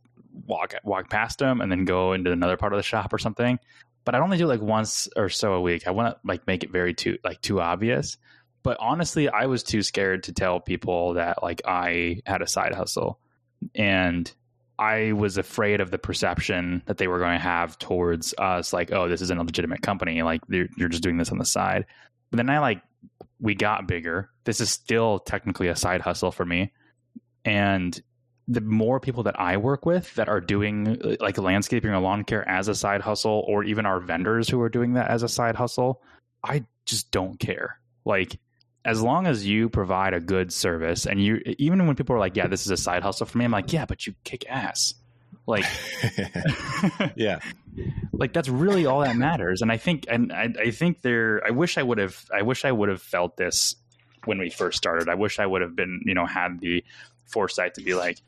[0.46, 3.58] walk walk past them and then go into another part of the shop or something.
[4.04, 5.88] But I'd only do like once or so a week.
[5.88, 8.18] I want to like make it very too like too obvious
[8.62, 12.74] but honestly i was too scared to tell people that like i had a side
[12.74, 13.20] hustle
[13.76, 14.32] and
[14.78, 18.92] i was afraid of the perception that they were going to have towards us like
[18.92, 21.86] oh this isn't a legitimate company like you're, you're just doing this on the side.
[22.30, 22.82] But then i like
[23.40, 24.30] we got bigger.
[24.44, 26.72] This is still technically a side hustle for me.
[27.44, 28.00] And
[28.48, 32.48] the more people that I work with that are doing like landscaping or lawn care
[32.48, 35.56] as a side hustle, or even our vendors who are doing that as a side
[35.56, 36.02] hustle,
[36.44, 37.80] I just don't care.
[38.04, 38.38] Like
[38.86, 42.36] as long as you provide a good service and you even when people are like
[42.36, 44.94] yeah this is a side hustle for me i'm like yeah but you kick ass.
[45.48, 45.64] Like
[47.16, 47.38] yeah.
[48.12, 49.62] like that's really all that matters.
[49.62, 52.64] And i think and I, I think there i wish i would have i wish
[52.64, 53.76] i would have felt this
[54.24, 55.08] when we first started.
[55.08, 56.84] I wish i would have been you know had the
[57.26, 58.18] foresight to be like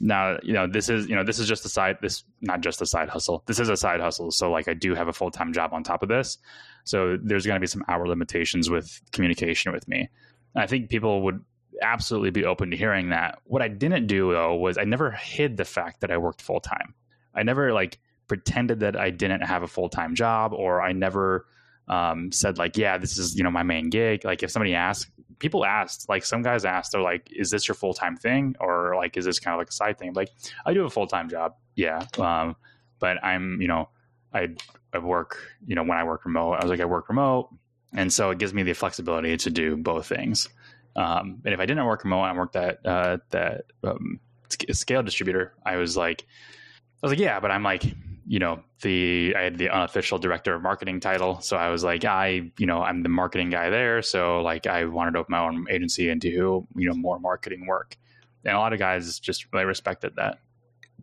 [0.00, 2.80] now you know this is you know this is just a side this not just
[2.80, 3.42] a side hustle.
[3.46, 4.30] This is a side hustle.
[4.30, 6.38] So like i do have a full-time job on top of this.
[6.84, 10.08] So there's going to be some hour limitations with communication with me.
[10.54, 11.44] I think people would
[11.82, 13.40] absolutely be open to hearing that.
[13.44, 16.94] What i didn't do though was i never hid the fact that i worked full-time.
[17.34, 21.46] I never like pretended that i didn't have a full-time job or i never
[21.88, 25.10] um, said like yeah this is you know my main gig like if somebody asked
[25.38, 28.94] people asked, like some guys asked, they're like, "Is this your full time thing, or
[28.96, 30.30] like is this kind of like a side thing?" Like,
[30.66, 32.56] I do a full time job, yeah, um,
[32.98, 33.88] but I'm, you know,
[34.32, 34.48] I
[34.92, 37.50] I work, you know, when I work remote, I was like, I work remote,
[37.94, 40.48] and so it gives me the flexibility to do both things.
[40.96, 45.54] Um, and if I didn't work remote, I worked at uh, that um, scale distributor.
[45.64, 46.24] I was like,
[47.02, 47.84] I was like, yeah, but I'm like,
[48.28, 52.04] you know the I had the unofficial director of marketing title, so I was like,
[52.04, 55.40] I you know I'm the marketing guy there, so like I wanted to open my
[55.40, 57.96] own agency and do you know more marketing work,
[58.44, 60.38] and a lot of guys just really respected that.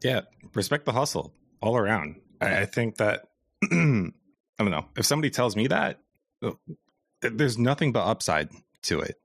[0.03, 0.21] Yeah,
[0.53, 2.21] respect the hustle all around.
[2.39, 3.25] I, I think that
[3.63, 4.13] I don't
[4.59, 5.99] know if somebody tells me that
[6.43, 6.51] uh,
[7.21, 8.49] there's nothing but upside
[8.83, 9.19] to it.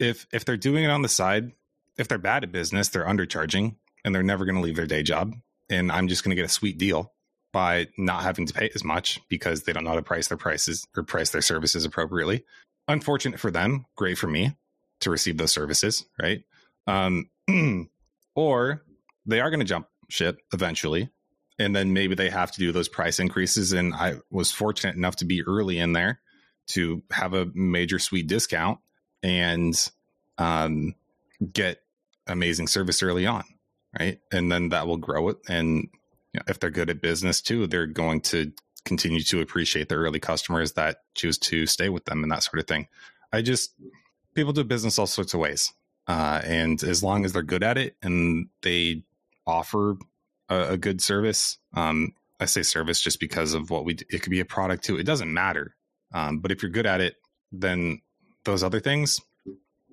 [0.00, 1.52] If if they're doing it on the side,
[1.96, 5.04] if they're bad at business, they're undercharging and they're never going to leave their day
[5.04, 5.32] job,
[5.70, 7.12] and I'm just going to get a sweet deal
[7.56, 10.36] by not having to pay as much because they don't know how to price their
[10.36, 12.44] prices or price their services appropriately.
[12.86, 14.54] Unfortunate for them, great for me
[15.00, 16.42] to receive those services, right?
[16.86, 17.30] Um,
[18.34, 18.82] or
[19.24, 21.08] they are going to jump ship eventually,
[21.58, 23.72] and then maybe they have to do those price increases.
[23.72, 26.20] And I was fortunate enough to be early in there
[26.72, 28.80] to have a major sweet discount
[29.22, 29.74] and
[30.36, 30.94] um,
[31.54, 31.80] get
[32.26, 33.44] amazing service early on,
[33.98, 34.20] right?
[34.30, 35.88] And then that will grow it and
[36.46, 38.52] if they're good at business too, they're going to
[38.84, 42.60] continue to appreciate their early customers that choose to stay with them and that sort
[42.60, 42.88] of thing.
[43.32, 43.74] I just
[44.34, 45.72] people do business all sorts of ways,
[46.06, 49.02] uh, and as long as they're good at it and they
[49.46, 49.96] offer
[50.48, 53.94] a, a good service, um, I say service just because of what we.
[53.94, 54.04] Do.
[54.08, 54.98] It could be a product too.
[54.98, 55.74] It doesn't matter,
[56.12, 57.16] um, but if you're good at it,
[57.52, 58.00] then
[58.44, 59.20] those other things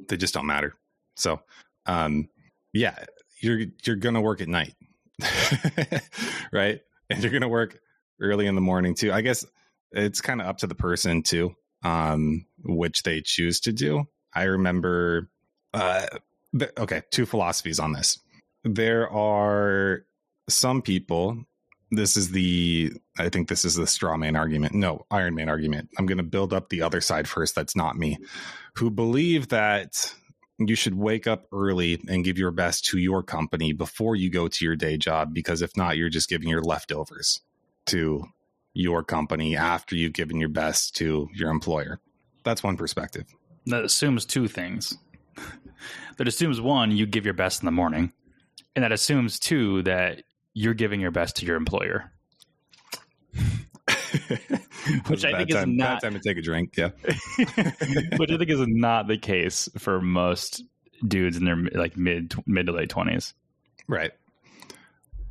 [0.10, 0.76] they just don't matter.
[1.16, 1.42] So,
[1.86, 2.30] um,
[2.74, 2.96] yeah,
[3.42, 4.76] you're you're gonna work at night
[6.52, 6.82] right?
[7.10, 7.80] And you're going to work
[8.22, 9.12] early in the morning too.
[9.12, 9.46] I guess
[9.92, 14.06] it's kind of up to the person too, um, which they choose to do.
[14.34, 15.30] I remember,
[15.74, 16.08] uh,
[16.58, 18.20] th- okay, two philosophies on this.
[18.64, 20.06] There are
[20.50, 21.44] some people.
[21.92, 24.74] This is the, I think this is the straw man argument.
[24.74, 25.90] No, Iron Man argument.
[25.98, 27.54] I'm going to build up the other side first.
[27.54, 28.18] That's not me.
[28.78, 30.12] Who believe that
[30.70, 34.48] you should wake up early and give your best to your company before you go
[34.48, 37.42] to your day job because if not you're just giving your leftovers
[37.86, 38.24] to
[38.74, 42.00] your company after you've given your best to your employer
[42.44, 43.26] that's one perspective
[43.66, 44.98] That assumes two things.
[46.18, 48.12] that assumes one, you give your best in the morning,
[48.76, 50.24] and that assumes two that
[50.54, 52.12] you're giving your best to your employer.
[55.08, 56.76] which I think time, is not time to take a drink.
[56.78, 56.90] Yeah,
[58.18, 60.64] which I think is not the case for most
[61.06, 63.34] dudes in their like mid mid to late twenties.
[63.88, 64.12] Right.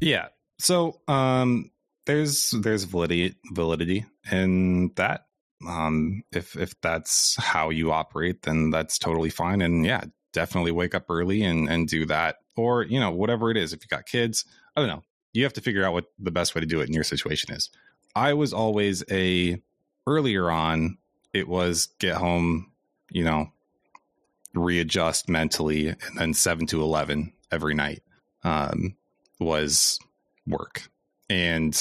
[0.00, 0.28] Yeah.
[0.58, 1.70] So um,
[2.06, 5.26] there's there's validity validity in that.
[5.66, 9.62] Um, if if that's how you operate, then that's totally fine.
[9.62, 13.56] And yeah, definitely wake up early and and do that, or you know whatever it
[13.56, 13.72] is.
[13.72, 14.44] If you got kids,
[14.76, 15.02] I don't know.
[15.32, 17.54] You have to figure out what the best way to do it in your situation
[17.54, 17.70] is.
[18.14, 19.60] I was always a
[20.06, 20.98] earlier on.
[21.32, 22.70] It was get home,
[23.10, 23.50] you know,
[24.54, 28.02] readjust mentally, and then seven to eleven every night
[28.44, 28.96] um,
[29.40, 29.98] was
[30.46, 30.88] work.
[31.30, 31.78] And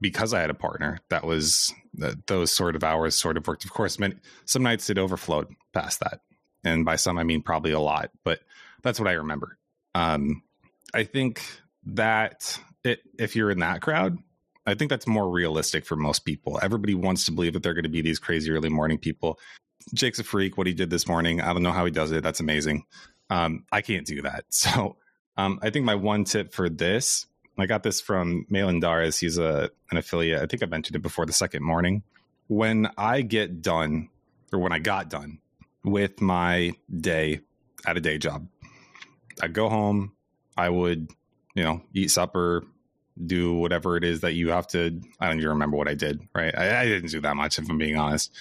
[0.00, 1.72] because I had a partner, that was
[2.26, 3.64] those sort of hours sort of worked.
[3.64, 6.20] Of course, many, some nights it overflowed past that,
[6.64, 8.40] and by some I mean probably a lot, but
[8.82, 9.56] that's what I remember.
[9.94, 10.42] Um,
[10.92, 11.42] I think
[11.86, 14.18] that it, if you're in that crowd,
[14.66, 16.58] I think that's more realistic for most people.
[16.62, 19.38] Everybody wants to believe that they're going to be these crazy early morning people.
[19.94, 20.56] Jake's a freak.
[20.56, 22.22] What he did this morning, I don't know how he does it.
[22.22, 22.84] That's amazing.
[23.30, 24.44] Um, I can't do that.
[24.50, 24.96] So
[25.36, 27.26] um, I think my one tip for this,
[27.58, 29.18] I got this from Malan Darras.
[29.18, 30.42] He's a an affiliate.
[30.42, 32.02] I think I mentioned it before the second morning.
[32.48, 34.10] When I get done,
[34.52, 35.38] or when I got done
[35.84, 37.40] with my day
[37.86, 38.46] at a day job,
[39.40, 40.12] I go home.
[40.56, 41.10] I would,
[41.54, 42.64] you know, eat supper,
[43.24, 45.00] do whatever it is that you have to.
[45.20, 46.20] I don't even remember what I did.
[46.34, 48.32] Right, I, I didn't do that much, if I'm being honest.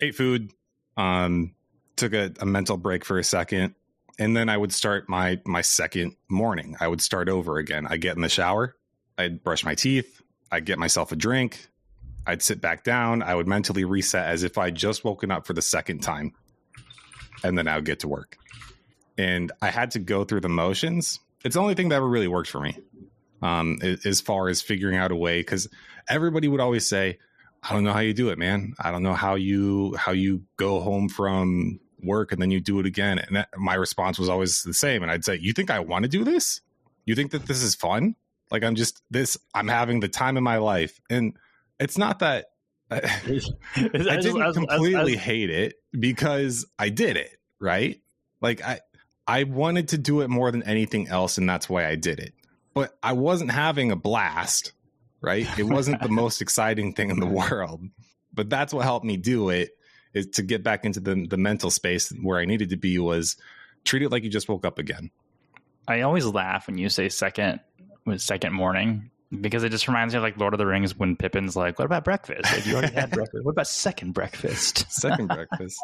[0.00, 0.52] Ate food,
[0.96, 1.54] um,
[1.96, 3.74] took a, a mental break for a second,
[4.18, 6.76] and then I would start my my second morning.
[6.80, 7.86] I would start over again.
[7.88, 8.76] I get in the shower,
[9.18, 11.68] I'd brush my teeth, I'd get myself a drink,
[12.26, 15.52] I'd sit back down, I would mentally reset as if I'd just woken up for
[15.52, 16.32] the second time,
[17.42, 18.38] and then I would get to work.
[19.18, 21.20] And I had to go through the motions.
[21.44, 22.78] It's the only thing that ever really worked for me,
[23.42, 25.40] um, as far as figuring out a way.
[25.40, 25.68] Because
[26.08, 27.18] everybody would always say,
[27.62, 28.74] "I don't know how you do it, man.
[28.78, 32.78] I don't know how you how you go home from work and then you do
[32.80, 33.18] it again.
[33.18, 35.02] And that, my response was always the same.
[35.02, 36.60] And I'd say, You think I want to do this?
[37.04, 38.16] You think that this is fun?
[38.50, 41.00] Like I'm just this, I'm having the time of my life.
[41.10, 41.36] And
[41.78, 42.46] it's not that
[42.90, 42.98] I,
[43.76, 48.00] I didn't completely hate it because I did it, right?
[48.40, 48.80] Like I,
[49.26, 52.32] I wanted to do it more than anything else, and that's why I did it.
[52.76, 54.72] But I wasn't having a blast,
[55.22, 55.48] right?
[55.58, 57.80] It wasn't the most exciting thing in the world,
[58.34, 59.70] but that's what helped me do it
[60.12, 63.36] is to get back into the the mental space where I needed to be was
[63.84, 65.10] treat it like you just woke up again.
[65.88, 67.60] I always laugh when you say second
[68.18, 69.10] second morning
[69.40, 71.86] because it just reminds me of like Lord of the Rings when Pippin's like, "What
[71.86, 72.52] about breakfast?
[72.52, 73.42] Like, you already had breakfast.
[73.42, 74.84] What about second breakfast?
[74.92, 75.80] Second breakfast."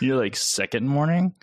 [0.00, 1.34] You're like second morning.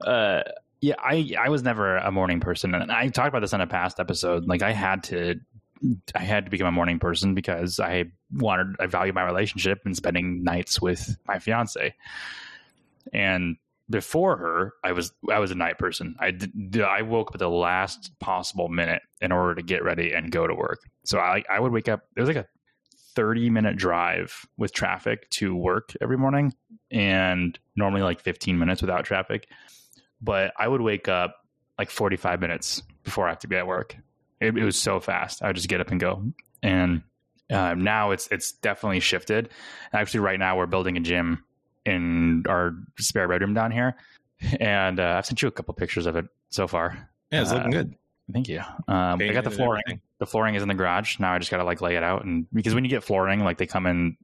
[0.00, 0.42] uh,
[0.82, 3.66] yeah, I I was never a morning person, and I talked about this in a
[3.68, 4.46] past episode.
[4.48, 5.36] Like I had to
[6.14, 9.96] I had to become a morning person because I wanted I value my relationship and
[9.96, 11.94] spending nights with my fiance.
[13.12, 13.56] And
[13.88, 16.16] before her, I was I was a night person.
[16.18, 16.36] I
[16.84, 20.48] I woke up at the last possible minute in order to get ready and go
[20.48, 20.80] to work.
[21.04, 22.02] So I I would wake up.
[22.16, 22.48] It was like a
[23.14, 26.54] thirty minute drive with traffic to work every morning,
[26.90, 29.46] and normally like fifteen minutes without traffic.
[30.22, 31.36] But I would wake up
[31.78, 33.96] like forty five minutes before I have to be at work
[34.42, 35.42] it, it was so fast.
[35.42, 36.24] I would just get up and go.
[36.62, 37.02] And
[37.50, 39.50] uh, now it's it's definitely shifted.
[39.92, 41.44] Actually, right now we're building a gym
[41.86, 43.96] in our spare bedroom down here,
[44.60, 47.08] and uh, I've sent you a couple pictures of it so far.
[47.30, 47.94] Yeah, it's looking uh, good.
[48.32, 48.60] Thank you.
[48.88, 50.00] Um, I got the flooring.
[50.18, 51.32] The flooring is in the garage now.
[51.34, 53.58] I just got to like lay it out, and because when you get flooring, like
[53.58, 54.16] they come in,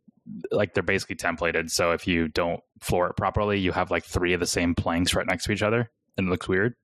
[0.50, 1.70] like they're basically templated.
[1.70, 5.14] So if you don't floor it properly, you have like three of the same planks
[5.14, 6.74] right next to each other, and it looks weird.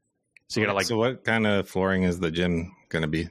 [0.49, 0.87] So you got to like.
[0.87, 3.29] So what kind of flooring is the gym to be?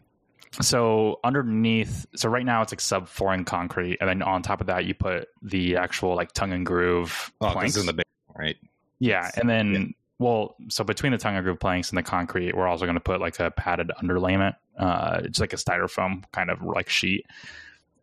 [0.62, 4.68] So underneath, so right now it's like sub flooring concrete, and then on top of
[4.68, 8.06] that you put the actual like tongue and groove oh, planks in the base,
[8.38, 8.56] right?
[9.00, 9.86] Yeah, and then yeah.
[10.20, 13.02] well, so between the tongue and groove planks and the concrete, we're also going to
[13.02, 17.26] put like a padded underlayment, uh, it's like a styrofoam kind of like sheet,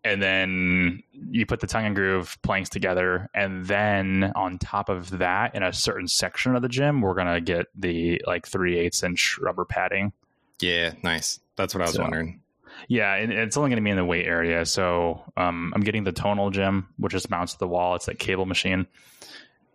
[0.05, 5.11] and then you put the tongue and groove planks together, and then on top of
[5.19, 8.79] that, in a certain section of the gym, we're going to get the like three
[8.79, 10.13] eighths inch rubber padding.
[10.61, 11.41] Yeah, nice.
[11.57, 12.41] That's what I was so, wondering.
[12.89, 14.65] Yeah, and it's only going to be in the weight area.
[14.65, 17.95] So um, I'm getting the Tonal gym, which just mounts to the wall.
[17.95, 18.87] It's that cable machine.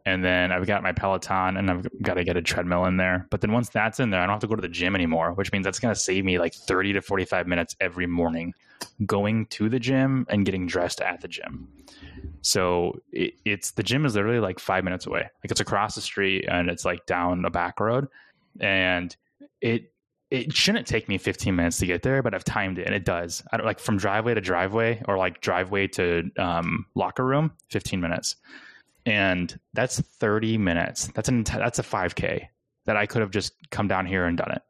[0.06, 3.28] And then I've got my Peloton and I've got to get a treadmill in there.
[3.32, 5.34] But then once that's in there, I don't have to go to the gym anymore,
[5.34, 8.54] which means that's going to save me like 30 to 45 minutes every morning
[9.06, 11.68] going to the gym and getting dressed at the gym.
[12.42, 15.22] So it, it's the gym is literally like five minutes away.
[15.22, 18.08] Like it's across the street and it's like down a back road.
[18.60, 19.16] And
[19.62, 19.92] it
[20.32, 23.06] it shouldn't take me 15 minutes to get there, but I've timed it and it
[23.06, 23.44] does.
[23.52, 28.02] I don't like from driveway to driveway or like driveway to um, locker room, 15
[28.02, 28.36] minutes.
[29.06, 31.08] And that's 30 minutes.
[31.08, 32.48] That's an that's a 5k
[32.86, 34.62] that I could have just come down here and done it.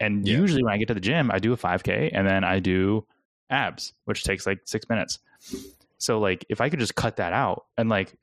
[0.00, 0.36] And yeah.
[0.36, 3.06] usually when I get to the gym, I do a 5k and then I do
[3.50, 5.20] abs, which takes like 6 minutes.
[5.98, 8.16] So like if I could just cut that out and like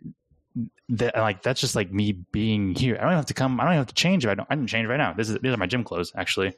[0.89, 2.97] that like that's just like me being here.
[2.99, 3.59] I don't have to come.
[3.59, 4.47] I don't have to change if I don't.
[4.49, 5.13] I didn't change right now.
[5.13, 6.53] This is these are my gym clothes actually.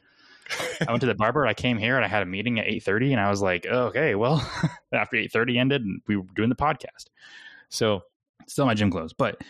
[0.82, 1.48] I went to the barber.
[1.48, 3.66] I came here and I had a meeting at eight thirty, and I was like,
[3.70, 4.46] oh, okay, well,
[4.92, 7.06] after eight thirty ended, we were doing the podcast.
[7.70, 8.04] So
[8.48, 9.42] still my gym clothes, but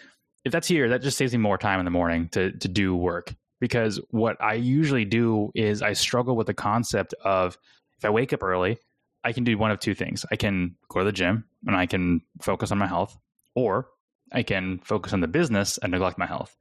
[0.46, 2.96] if that's here, that just saves me more time in the morning to to do
[2.96, 3.34] work.
[3.60, 7.58] Because what I usually do is I struggle with the concept of
[7.98, 8.78] if I wake up early,
[9.24, 10.26] I can do one of two things.
[10.32, 13.18] I can go to the gym and I can focus on my health,
[13.56, 13.88] or
[14.34, 16.58] I can focus on the business and neglect my health.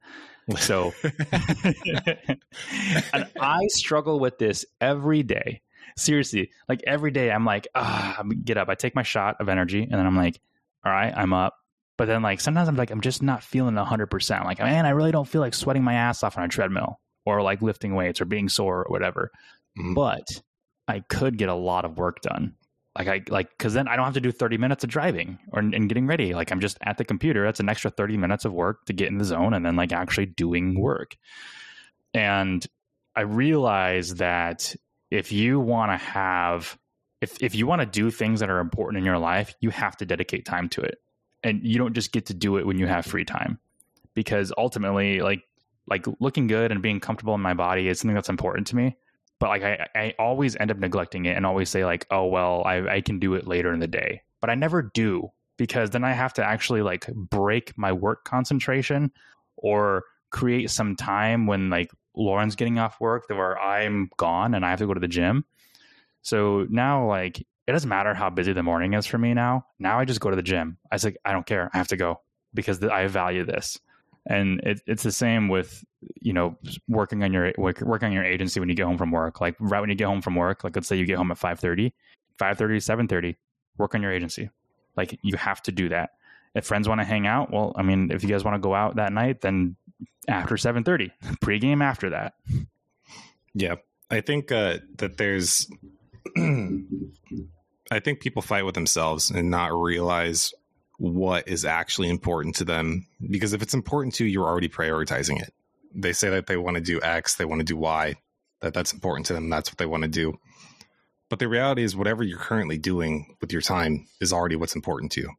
[0.57, 0.93] So,
[3.13, 5.61] and I struggle with this every day.
[5.97, 9.49] Seriously, like every day, I'm like, ah, I get up, I take my shot of
[9.49, 10.39] energy, and then I'm like,
[10.85, 11.55] all right, I'm up.
[11.97, 14.45] But then, like, sometimes I'm like, I'm just not feeling 100%.
[14.45, 17.41] Like, man, I really don't feel like sweating my ass off on a treadmill or
[17.41, 19.31] like lifting weights or being sore or whatever.
[19.77, 19.93] Mm-hmm.
[19.93, 20.27] But
[20.87, 22.55] I could get a lot of work done
[22.97, 25.59] like I like because then I don't have to do 30 minutes of driving or
[25.59, 26.33] and getting ready.
[26.33, 27.43] Like I'm just at the computer.
[27.43, 29.91] That's an extra 30 minutes of work to get in the zone and then like
[29.91, 31.15] actually doing work.
[32.13, 32.65] And
[33.15, 34.75] I realize that
[35.09, 36.77] if you want to have
[37.21, 39.97] if if you want to do things that are important in your life, you have
[39.97, 40.99] to dedicate time to it.
[41.43, 43.59] And you don't just get to do it when you have free time.
[44.13, 45.43] Because ultimately like
[45.87, 48.95] like looking good and being comfortable in my body is something that's important to me.
[49.39, 52.63] But like I, I always end up neglecting it and always say like oh well
[52.65, 54.21] I, I can do it later in the day.
[54.39, 59.11] But i never do because then i have to actually like break my work concentration
[59.57, 64.69] or create some time when like lauren's getting off work where i'm gone and i
[64.69, 65.45] have to go to the gym.
[66.21, 69.65] So now like it doesn't matter how busy the morning is for me now.
[69.79, 70.77] Now i just go to the gym.
[70.91, 71.69] I like i don't care.
[71.73, 72.21] I have to go
[72.53, 73.79] because i value this.
[74.25, 75.83] And it, it's the same with
[76.21, 76.57] you know
[76.87, 79.41] working on your working on your agency when you get home from work.
[79.41, 81.37] Like right when you get home from work like let's say you get home at
[81.37, 81.91] 5.30
[82.39, 83.35] 5.30 7.30
[83.77, 84.49] work on your agency.
[84.95, 86.11] Like you have to do that.
[86.55, 88.75] If friends want to hang out well i mean if you guys want to go
[88.75, 89.75] out that night then
[90.27, 92.33] after 7.30 pregame after that.
[93.53, 93.75] Yeah.
[94.09, 95.67] I think uh, that there's
[97.91, 100.53] i think people fight with themselves and not realize
[100.97, 105.41] what is actually important to them because if it's important to you you're already prioritizing
[105.41, 105.53] it.
[105.95, 108.15] They say that they want to do x they want to do y
[108.61, 110.39] that that's important to them that's what they want to do.
[111.29, 115.11] But the reality is whatever you're currently doing with your time is already what's important
[115.13, 115.29] to you.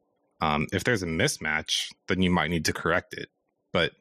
[0.41, 3.29] Um, if there's a mismatch then you might need to correct it.
[3.73, 3.93] But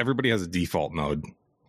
[0.00, 1.24] everybody has a default mode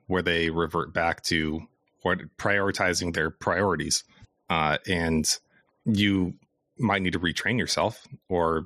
[0.08, 1.62] where they revert back to
[2.04, 4.04] prioritizing their priorities
[4.50, 5.38] uh, and
[5.86, 6.34] you
[6.78, 8.66] might need to retrain yourself or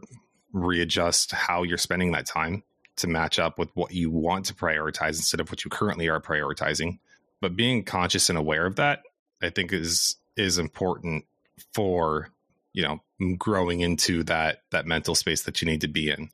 [0.53, 2.63] readjust how you're spending that time
[2.95, 6.21] to match up with what you want to prioritize instead of what you currently are
[6.21, 6.99] prioritizing.
[7.41, 9.01] But being conscious and aware of that,
[9.41, 11.25] I think is is important
[11.73, 12.29] for
[12.73, 12.99] you know
[13.37, 16.29] growing into that that mental space that you need to be in,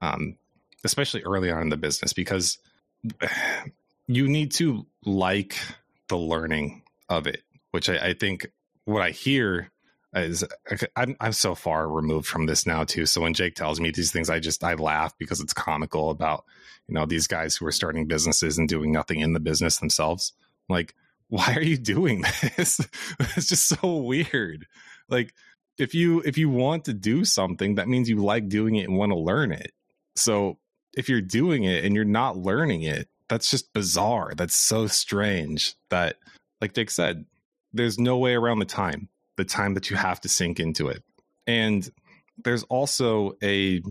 [0.00, 0.36] um,
[0.84, 2.58] especially early on in the business because
[4.06, 5.58] you need to like
[6.08, 7.42] the learning of it,
[7.72, 8.46] which I, I think
[8.84, 9.70] what I hear
[10.14, 10.44] is
[10.96, 13.06] I'm I'm so far removed from this now too.
[13.06, 16.44] So when Jake tells me these things, I just I laugh because it's comical about
[16.86, 20.32] you know these guys who are starting businesses and doing nothing in the business themselves.
[20.68, 20.94] Like,
[21.28, 22.22] why are you doing
[22.56, 22.80] this?
[23.36, 24.66] it's just so weird.
[25.08, 25.34] Like,
[25.78, 28.96] if you if you want to do something, that means you like doing it and
[28.96, 29.72] want to learn it.
[30.16, 30.58] So
[30.96, 34.32] if you're doing it and you're not learning it, that's just bizarre.
[34.36, 35.74] That's so strange.
[35.90, 36.18] That,
[36.60, 37.24] like Jake said,
[37.74, 41.02] there's no way around the time the time that you have to sink into it.
[41.46, 41.88] And
[42.42, 43.82] there's also a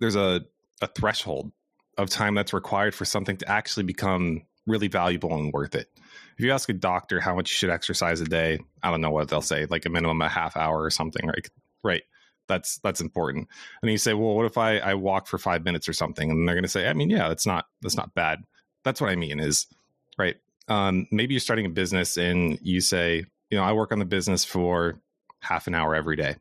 [0.00, 0.42] there's a,
[0.80, 1.52] a threshold
[1.96, 5.88] of time that's required for something to actually become really valuable and worth it.
[6.36, 9.10] If you ask a doctor how much you should exercise a day, I don't know
[9.10, 11.48] what they'll say, like a minimum a half hour or something, right?
[11.82, 12.02] Right.
[12.48, 13.48] That's that's important.
[13.82, 16.30] And you say, well, what if I, I walk for five minutes or something?
[16.30, 18.40] And they're gonna say, I mean, yeah, that's not that's not bad.
[18.84, 19.66] That's what I mean is
[20.18, 20.36] right.
[20.68, 24.04] Um, maybe you're starting a business and you say, you know, I work on the
[24.04, 25.00] business for
[25.40, 26.36] half an hour every day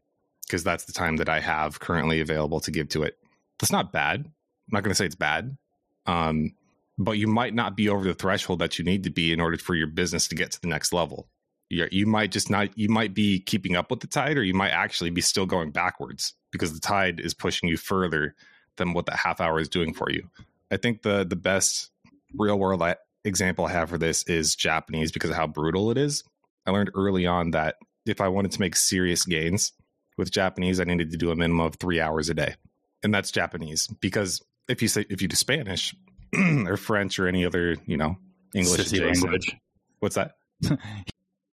[0.47, 3.17] because that's the time that I have currently available to give to it.
[3.59, 4.21] That's not bad.
[4.21, 5.57] I'm not going to say it's bad,
[6.05, 6.55] Um,
[6.97, 9.57] but you might not be over the threshold that you need to be in order
[9.57, 11.28] for your business to get to the next level.
[11.69, 14.53] You, you might just not, you might be keeping up with the tide, or you
[14.53, 18.36] might actually be still going backwards because the tide is pushing you further
[18.78, 20.30] than what that half hour is doing for you.
[20.71, 21.91] I think the the best
[22.36, 22.82] real world
[23.26, 26.24] example I have for this is Japanese because of how brutal it is.
[26.65, 29.74] I learned early on that if I wanted to make serious gains
[30.17, 32.55] with Japanese, I needed to do a minimum of three hours a day,
[33.01, 33.88] and that's Japanese.
[33.88, 35.95] Because if you say if you do Spanish
[36.38, 38.17] or French or any other, you know,
[38.53, 39.55] English language,
[39.99, 40.36] what's that?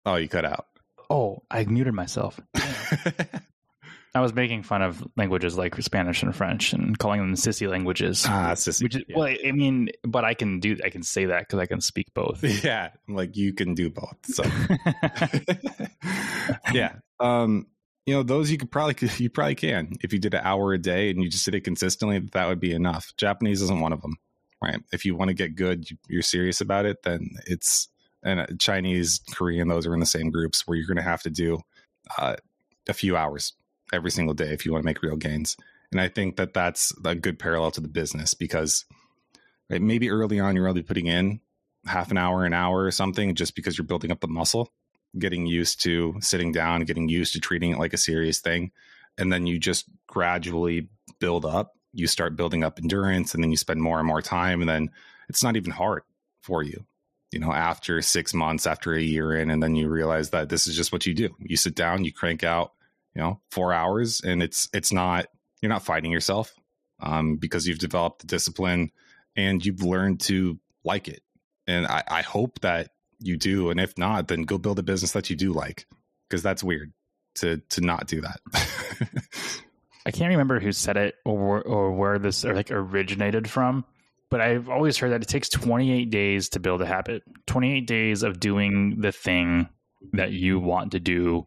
[0.06, 0.68] oh, you cut out.
[1.10, 2.40] Oh, I muted myself.
[4.16, 8.26] I was making fun of languages like Spanish and French and calling them sissy languages.
[8.28, 8.84] Ah, sissy.
[8.84, 9.18] Which is, yeah.
[9.18, 12.14] well, I mean, but I can do, I can say that because I can speak
[12.14, 12.44] both.
[12.64, 14.18] Yeah, I'm like you can do both.
[14.24, 14.44] So,
[16.74, 17.68] yeah, um,
[18.06, 20.80] you know, those you could probably you probably can if you did an hour a
[20.80, 22.20] day and you just did it consistently.
[22.20, 23.14] That would be enough.
[23.16, 24.18] Japanese isn't one of them,
[24.62, 24.82] right?
[24.92, 27.88] If you want to get good, you're serious about it, then it's
[28.24, 31.22] and uh, Chinese, Korean, those are in the same groups where you're going to have
[31.22, 31.62] to do
[32.18, 32.36] uh,
[32.88, 33.54] a few hours
[33.94, 35.58] every single day if you want to make real gains.
[35.92, 38.86] And I think that that's a good parallel to the business because
[39.70, 41.42] right, maybe early on you're only putting in
[41.86, 44.72] half an hour, an hour or something just because you're building up the muscle,
[45.18, 48.72] getting used to sitting down, getting used to treating it like a serious thing.
[49.18, 51.76] And then you just gradually build up.
[51.94, 54.62] You start building up endurance and then you spend more and more time.
[54.62, 54.92] And then
[55.28, 56.04] it's not even hard
[56.42, 56.86] for you,
[57.32, 59.50] you know, after six months, after a year in.
[59.50, 61.36] And then you realize that this is just what you do.
[61.40, 62.74] You sit down, you crank out
[63.20, 65.26] you know four hours and it's it's not
[65.62, 66.54] you're not fighting yourself
[67.02, 68.92] um, because you've developed the discipline
[69.36, 71.22] and you've learned to like it.
[71.68, 75.12] And I, I hope that you do and if not then go build a business
[75.12, 75.86] that you do like
[76.30, 76.94] because that's weird
[77.36, 78.40] to to not do that.
[80.06, 83.84] I can't remember who said it or or where this or like originated from
[84.32, 88.24] but i've always heard that it takes 28 days to build a habit 28 days
[88.24, 89.68] of doing the thing
[90.14, 91.46] that you want to do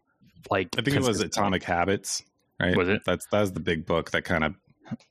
[0.49, 2.23] like I think it was Atomic Habits,
[2.59, 2.75] right?
[2.75, 3.01] Was it?
[3.05, 4.55] That's that was the big book that kind of.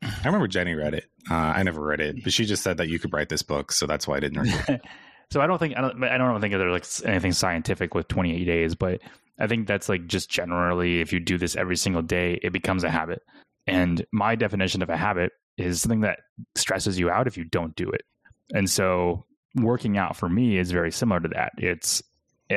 [0.03, 1.07] I remember Jenny read it.
[1.31, 3.73] Uh, I never read it, but she just said that you could write this book,
[3.73, 4.81] so that's why I didn't read it.
[5.31, 8.45] so I don't think I don't I don't think there's like anything scientific with 28
[8.45, 9.01] days, but
[9.39, 12.85] I think that's like just generally if you do this every single day, it becomes
[12.85, 13.23] a habit.
[13.67, 16.21] And my definition of a habit is something that
[16.57, 18.03] stresses you out if you don't do it.
[18.53, 19.25] And so
[19.57, 21.53] working out for me is very similar to that.
[21.59, 22.03] It's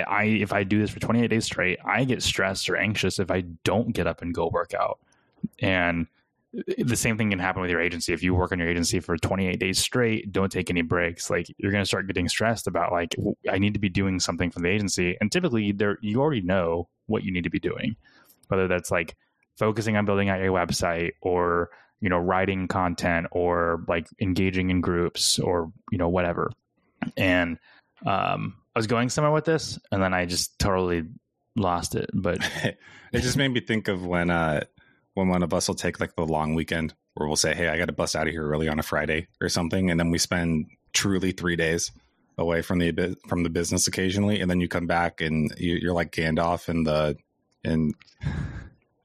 [0.01, 3.31] I if I do this for 28 days straight, I get stressed or anxious if
[3.31, 4.99] I don't get up and go work out.
[5.59, 6.07] And
[6.77, 8.13] the same thing can happen with your agency.
[8.13, 11.29] If you work on your agency for 28 days straight, don't take any breaks.
[11.29, 13.15] Like you're going to start getting stressed about like
[13.49, 15.17] I need to be doing something for the agency.
[15.19, 17.95] And typically there you already know what you need to be doing.
[18.47, 19.15] Whether that's like
[19.57, 21.69] focusing on building out your website or,
[21.99, 26.51] you know, writing content or like engaging in groups or, you know, whatever.
[27.17, 27.57] And
[28.05, 31.03] um I was going somewhere with this, and then I just totally
[31.55, 32.09] lost it.
[32.13, 34.65] But it just made me think of when uh
[35.13, 37.77] when one of us will take like the long weekend where we'll say, "Hey, I
[37.77, 40.17] got to bust out of here early on a Friday or something," and then we
[40.17, 41.91] spend truly three days
[42.37, 45.93] away from the from the business occasionally, and then you come back and you, are
[45.93, 47.15] like Gandalf in the
[47.63, 47.93] in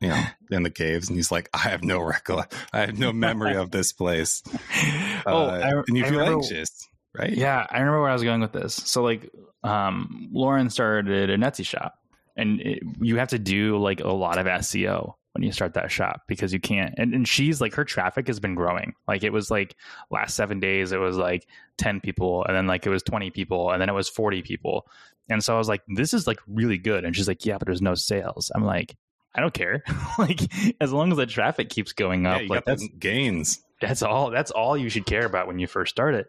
[0.01, 3.12] you know in the caves, and he's like, "I have no record, I have no
[3.12, 4.43] memory of this place."
[5.27, 7.33] oh, uh, I, and you I feel remember, anxious right?
[7.33, 8.75] Yeah, I remember where I was going with this.
[8.75, 9.31] So like,
[9.62, 11.98] um, Lauren started an Etsy shop,
[12.36, 15.90] and it, you have to do like a lot of SEO when you start that
[15.90, 16.94] shop because you can't.
[16.98, 18.94] And, and she's like, her traffic has been growing.
[19.06, 19.76] Like it was like
[20.11, 21.46] last seven days, it was like
[21.76, 24.86] ten people, and then like it was twenty people, and then it was forty people.
[25.28, 27.04] And so I was like, this is like really good.
[27.04, 28.50] And she's like, yeah, but there's no sales.
[28.52, 28.96] I'm like,
[29.34, 29.84] I don't care.
[30.18, 30.40] like
[30.80, 33.61] as long as the traffic keeps going up, yeah, like that's gains.
[33.80, 34.30] That's all.
[34.30, 36.26] That's all you should care about when you first start it.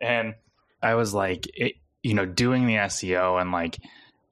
[0.00, 0.34] And
[0.82, 1.74] I was like, it,
[2.08, 3.78] you know, doing the SEO and like,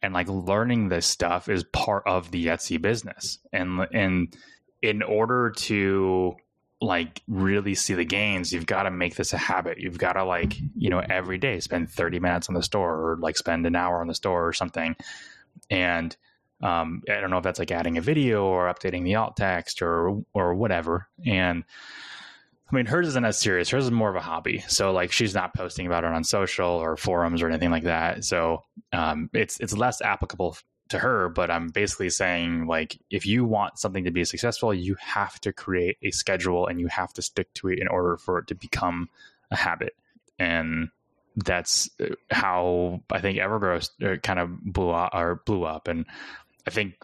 [0.01, 3.39] and like learning this stuff is part of the Etsy business.
[3.53, 4.35] And, and
[4.81, 6.37] in order to
[6.81, 9.77] like really see the gains, you've got to make this a habit.
[9.77, 13.19] You've got to like, you know, every day spend 30 minutes on the store or
[13.21, 14.97] like spend an hour on the store or something.
[15.69, 16.17] And,
[16.63, 19.83] um, I don't know if that's like adding a video or updating the alt text
[19.83, 21.09] or, or whatever.
[21.27, 21.65] And,
[22.71, 23.71] I mean, hers isn't as serious.
[23.71, 24.65] Hers is more of a hobby.
[24.67, 28.25] So like she's not posting about it on social or forums or anything like that.
[28.25, 30.57] So um, it's it's less applicable
[30.89, 31.29] to her.
[31.29, 35.53] But I'm basically saying like if you want something to be successful, you have to
[35.53, 38.55] create a schedule and you have to stick to it in order for it to
[38.57, 39.09] become
[39.53, 39.95] a habit.
[40.39, 40.89] And
[41.37, 45.87] that's uh, how I think Evergrow uh, kind of blew up or blew up.
[45.87, 46.05] And
[46.67, 46.95] I think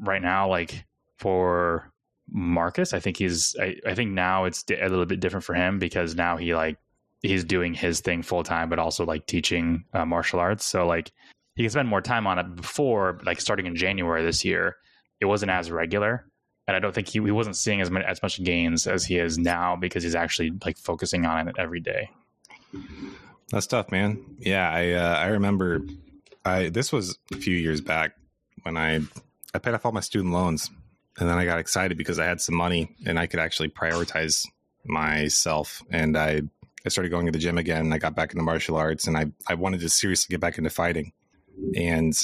[0.00, 0.84] right now, like
[1.16, 1.92] for
[2.30, 2.92] Marcus.
[2.92, 3.56] I think he's.
[3.60, 6.78] I, I think now it's a little bit different for him because now he like
[7.22, 10.64] he's doing his thing full time, but also like teaching uh, martial arts.
[10.64, 11.12] So like
[11.54, 14.76] he can spend more time on it before, like starting in January this year,
[15.20, 16.26] it wasn't as regular.
[16.66, 19.18] And I don't think he, he wasn't seeing as much, as much gains as he
[19.18, 22.10] is now because he's actually like focusing on it every day.
[23.50, 24.24] That's tough, man.
[24.38, 25.82] Yeah, I uh, I remember
[26.44, 28.12] I this was a few years back
[28.62, 29.00] when I
[29.52, 30.70] I paid off all my student loans
[31.18, 34.46] and then I got excited because I had some money and I could actually prioritize
[34.84, 36.42] myself and I
[36.84, 37.92] I started going to the gym again.
[37.92, 40.70] I got back into martial arts and I I wanted to seriously get back into
[40.70, 41.12] fighting.
[41.76, 42.14] And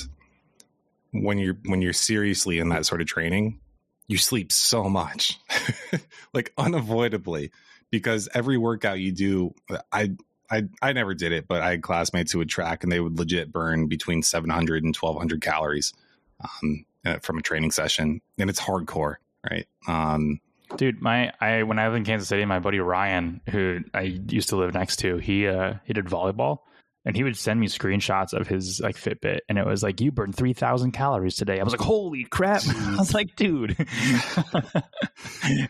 [1.12, 3.60] when you're when you're seriously in that sort of training,
[4.08, 5.38] you sleep so much.
[6.32, 7.50] like unavoidably
[7.90, 9.54] because every workout you do
[9.92, 10.12] I
[10.50, 13.18] I I never did it, but I had classmates who would track and they would
[13.18, 15.92] legit burn between 700 and 1200 calories
[16.40, 19.16] um, uh, from a training session, and it's hardcore,
[19.48, 19.66] right?
[19.86, 20.40] Um,
[20.76, 24.48] Dude, my I when I was in Kansas City, my buddy Ryan, who I used
[24.48, 26.58] to live next to, he uh he did volleyball,
[27.04, 30.10] and he would send me screenshots of his like Fitbit, and it was like you
[30.10, 31.60] burned three thousand calories today.
[31.60, 32.62] I was like, holy crap!
[32.66, 34.74] I was like, dude, was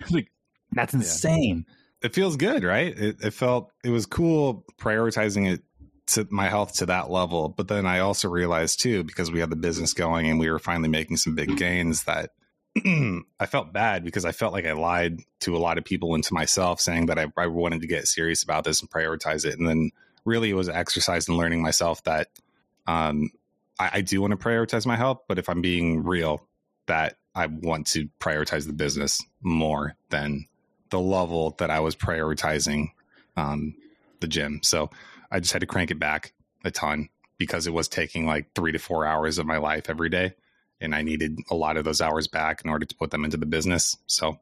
[0.10, 0.28] like
[0.72, 1.66] that's insane.
[1.68, 2.06] Yeah.
[2.06, 2.98] It feels good, right?
[2.98, 5.60] It, it felt it was cool prioritizing it
[6.06, 7.48] to my health to that level.
[7.48, 10.58] But then I also realized too, because we had the business going and we were
[10.58, 12.30] finally making some big gains, that
[12.76, 16.22] I felt bad because I felt like I lied to a lot of people and
[16.24, 19.58] to myself, saying that I, I wanted to get serious about this and prioritize it.
[19.58, 19.90] And then
[20.24, 22.28] really it was an exercise in learning myself that
[22.86, 23.30] um,
[23.78, 26.46] I, I do want to prioritize my health, but if I'm being real,
[26.86, 30.46] that I want to prioritize the business more than
[30.90, 32.92] the level that I was prioritizing
[33.36, 33.74] um,
[34.20, 34.60] the gym.
[34.62, 34.90] So
[35.30, 36.32] I just had to crank it back
[36.64, 37.08] a ton
[37.38, 40.34] because it was taking like three to four hours of my life every day.
[40.80, 43.36] And I needed a lot of those hours back in order to put them into
[43.36, 43.96] the business.
[44.06, 44.38] So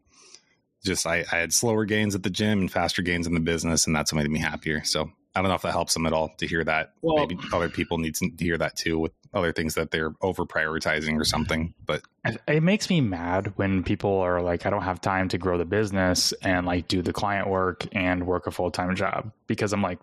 [0.85, 3.87] just I, I had slower gains at the gym and faster gains in the business,
[3.87, 4.85] and that's what made me happier.
[4.85, 6.93] So I don't know if that helps them at all to hear that.
[7.03, 10.45] Well, Maybe other people need to hear that too with other things that they're over
[10.45, 11.75] prioritizing or something.
[11.85, 12.03] But
[12.47, 15.65] it makes me mad when people are like, I don't have time to grow the
[15.65, 19.83] business and like do the client work and work a full time job because I'm
[19.83, 19.99] like,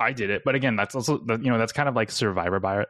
[0.00, 2.86] I did it, but again, that's also you know that's kind of like survivor bias,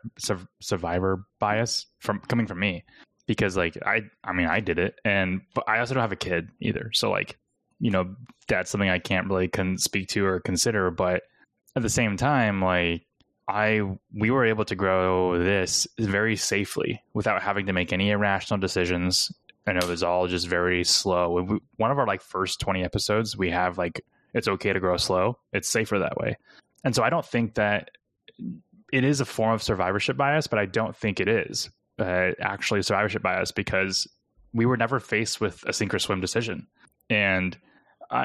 [0.60, 2.84] survivor bias from coming from me
[3.26, 6.16] because like I I mean I did it, and but I also don't have a
[6.16, 7.38] kid either, so like
[7.80, 8.14] you know
[8.48, 10.90] that's something I can't really can speak to or consider.
[10.90, 11.22] But
[11.74, 13.06] at the same time, like
[13.48, 13.82] I
[14.14, 19.32] we were able to grow this very safely without having to make any irrational decisions,
[19.66, 21.42] and it was all just very slow.
[21.42, 24.02] We, one of our like first twenty episodes, we have like
[24.34, 25.38] it's okay to grow slow.
[25.52, 26.36] It's safer that way.
[26.86, 27.90] And so I don't think that
[28.92, 31.68] it is a form of survivorship bias, but I don't think it is
[31.98, 34.06] uh, actually survivorship bias because
[34.54, 36.68] we were never faced with a sink or swim decision.
[37.10, 37.58] And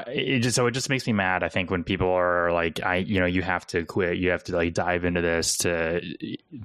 [0.05, 1.41] it just so it just makes me mad.
[1.41, 4.43] I think when people are like, I you know, you have to quit, you have
[4.43, 5.99] to like dive into this to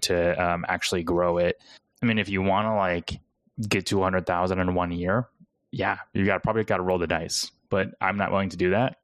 [0.02, 1.58] to um, actually grow it.
[2.02, 3.18] I mean, if you want to like
[3.66, 5.28] get to hundred thousand in one year,
[5.70, 7.50] yeah, you got probably got to roll the dice.
[7.70, 8.98] But I'm not willing to do that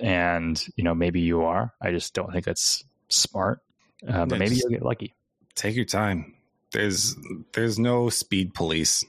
[0.00, 1.72] and you know maybe you are.
[1.80, 3.60] I just don't think that's smart.
[4.06, 5.14] Uh, but maybe you'll get lucky.
[5.54, 6.34] Take your time.
[6.72, 7.16] There's
[7.52, 9.04] there's no speed police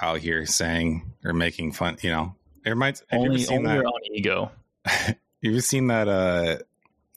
[0.00, 1.96] out here saying or making fun.
[2.02, 3.74] You know, it might only only that?
[3.74, 4.52] your own ego.
[5.40, 6.08] You've seen that?
[6.08, 6.58] Uh,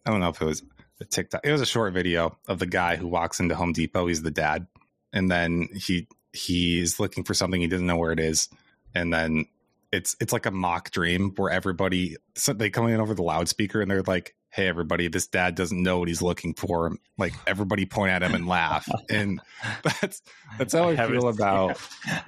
[0.06, 0.64] I don't know if it was
[1.00, 1.42] a TikTok.
[1.46, 4.08] It was a short video of the guy who walks into Home Depot.
[4.08, 4.68] He's the dad,
[5.12, 8.50] and then he he's looking for something he doesn't know where it is,
[8.94, 9.46] and then
[9.92, 13.82] it's it's like a mock dream where everybody so they come in over the loudspeaker
[13.82, 16.96] and they're like hey everybody this dad doesn't know what he's looking for.
[17.18, 18.88] Like everybody point at him and laugh.
[19.10, 19.40] And
[19.84, 20.22] that's
[20.58, 21.80] that's how i, I feel about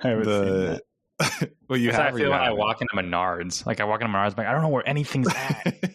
[0.03, 0.81] the
[1.67, 3.65] well you have I feel when I walk into Menards.
[3.65, 5.75] Like I walk into Menards I'm like I don't know where anything's at.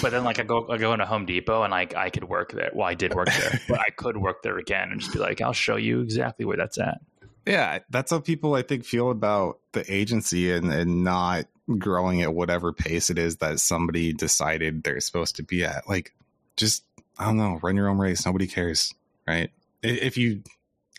[0.00, 2.52] But then like I go I go into Home Depot and like I could work
[2.52, 2.70] there.
[2.74, 5.42] Well I did work there but I could work there again and just be like
[5.42, 7.02] I'll show you exactly where that's at
[7.46, 11.46] yeah, that's how people I think feel about the agency and, and not
[11.78, 15.88] growing at whatever pace it is that somebody decided they're supposed to be at.
[15.88, 16.14] Like,
[16.56, 16.84] just
[17.18, 18.24] I don't know, run your own race.
[18.24, 18.94] Nobody cares,
[19.26, 19.50] right?
[19.82, 20.42] If you,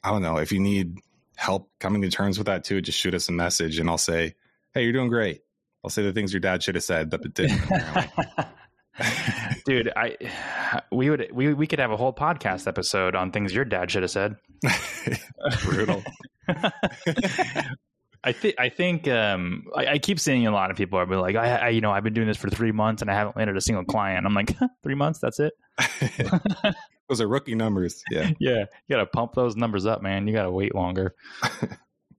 [0.03, 0.99] I don't know, if you need
[1.35, 4.35] help coming to terms with that too, just shoot us a message and I'll say,
[4.73, 5.41] hey, you're doing great.
[5.83, 7.61] I'll say the things your dad should have said, but it didn't.
[9.65, 10.17] Dude, I
[10.91, 14.03] we would we we could have a whole podcast episode on things your dad should
[14.03, 14.37] have said.
[15.63, 16.03] Brutal.
[18.25, 21.35] I think I think um, I, I, keep seeing a lot of people are like,
[21.35, 23.57] I, I, you know I've been doing this for three months and I haven't landed
[23.57, 24.25] a single client.
[24.25, 25.53] I'm like, three months, that's it.
[27.09, 28.01] those are rookie numbers.
[28.09, 30.25] Yeah, yeah, you got to pump those numbers up, man.
[30.27, 31.15] You got to wait longer.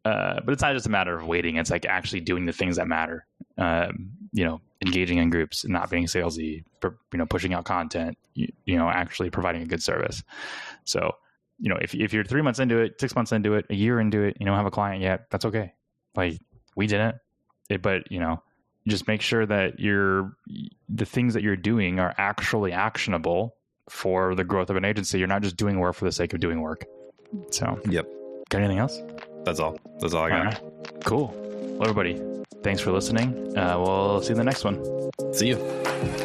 [0.04, 2.76] uh, but it's not just a matter of waiting; it's like actually doing the things
[2.76, 3.26] that matter.
[3.56, 8.48] um, you know, engaging in groups, not being salesy, you know, pushing out content, you,
[8.66, 10.22] you know, actually providing a good service.
[10.84, 11.12] So,
[11.58, 14.00] you know, if if you're three months into it, six months into it, a year
[14.00, 15.72] into it, you don't have a client yet, that's okay.
[16.14, 16.38] Like
[16.76, 17.16] we didn't,
[17.68, 18.42] it, but you know,
[18.86, 20.36] just make sure that you're
[20.88, 23.56] the things that you're doing are actually actionable
[23.88, 25.18] for the growth of an agency.
[25.18, 26.84] You're not just doing work for the sake of doing work.
[27.50, 28.06] So, yep.
[28.48, 29.00] Got anything else?
[29.44, 29.76] That's all.
[30.00, 30.38] That's all I got.
[30.38, 31.04] All right.
[31.04, 31.34] Cool.
[31.78, 32.20] Well, everybody,
[32.62, 33.56] thanks for listening.
[33.56, 34.82] Uh, we'll see you in the next one.
[35.32, 36.23] See you.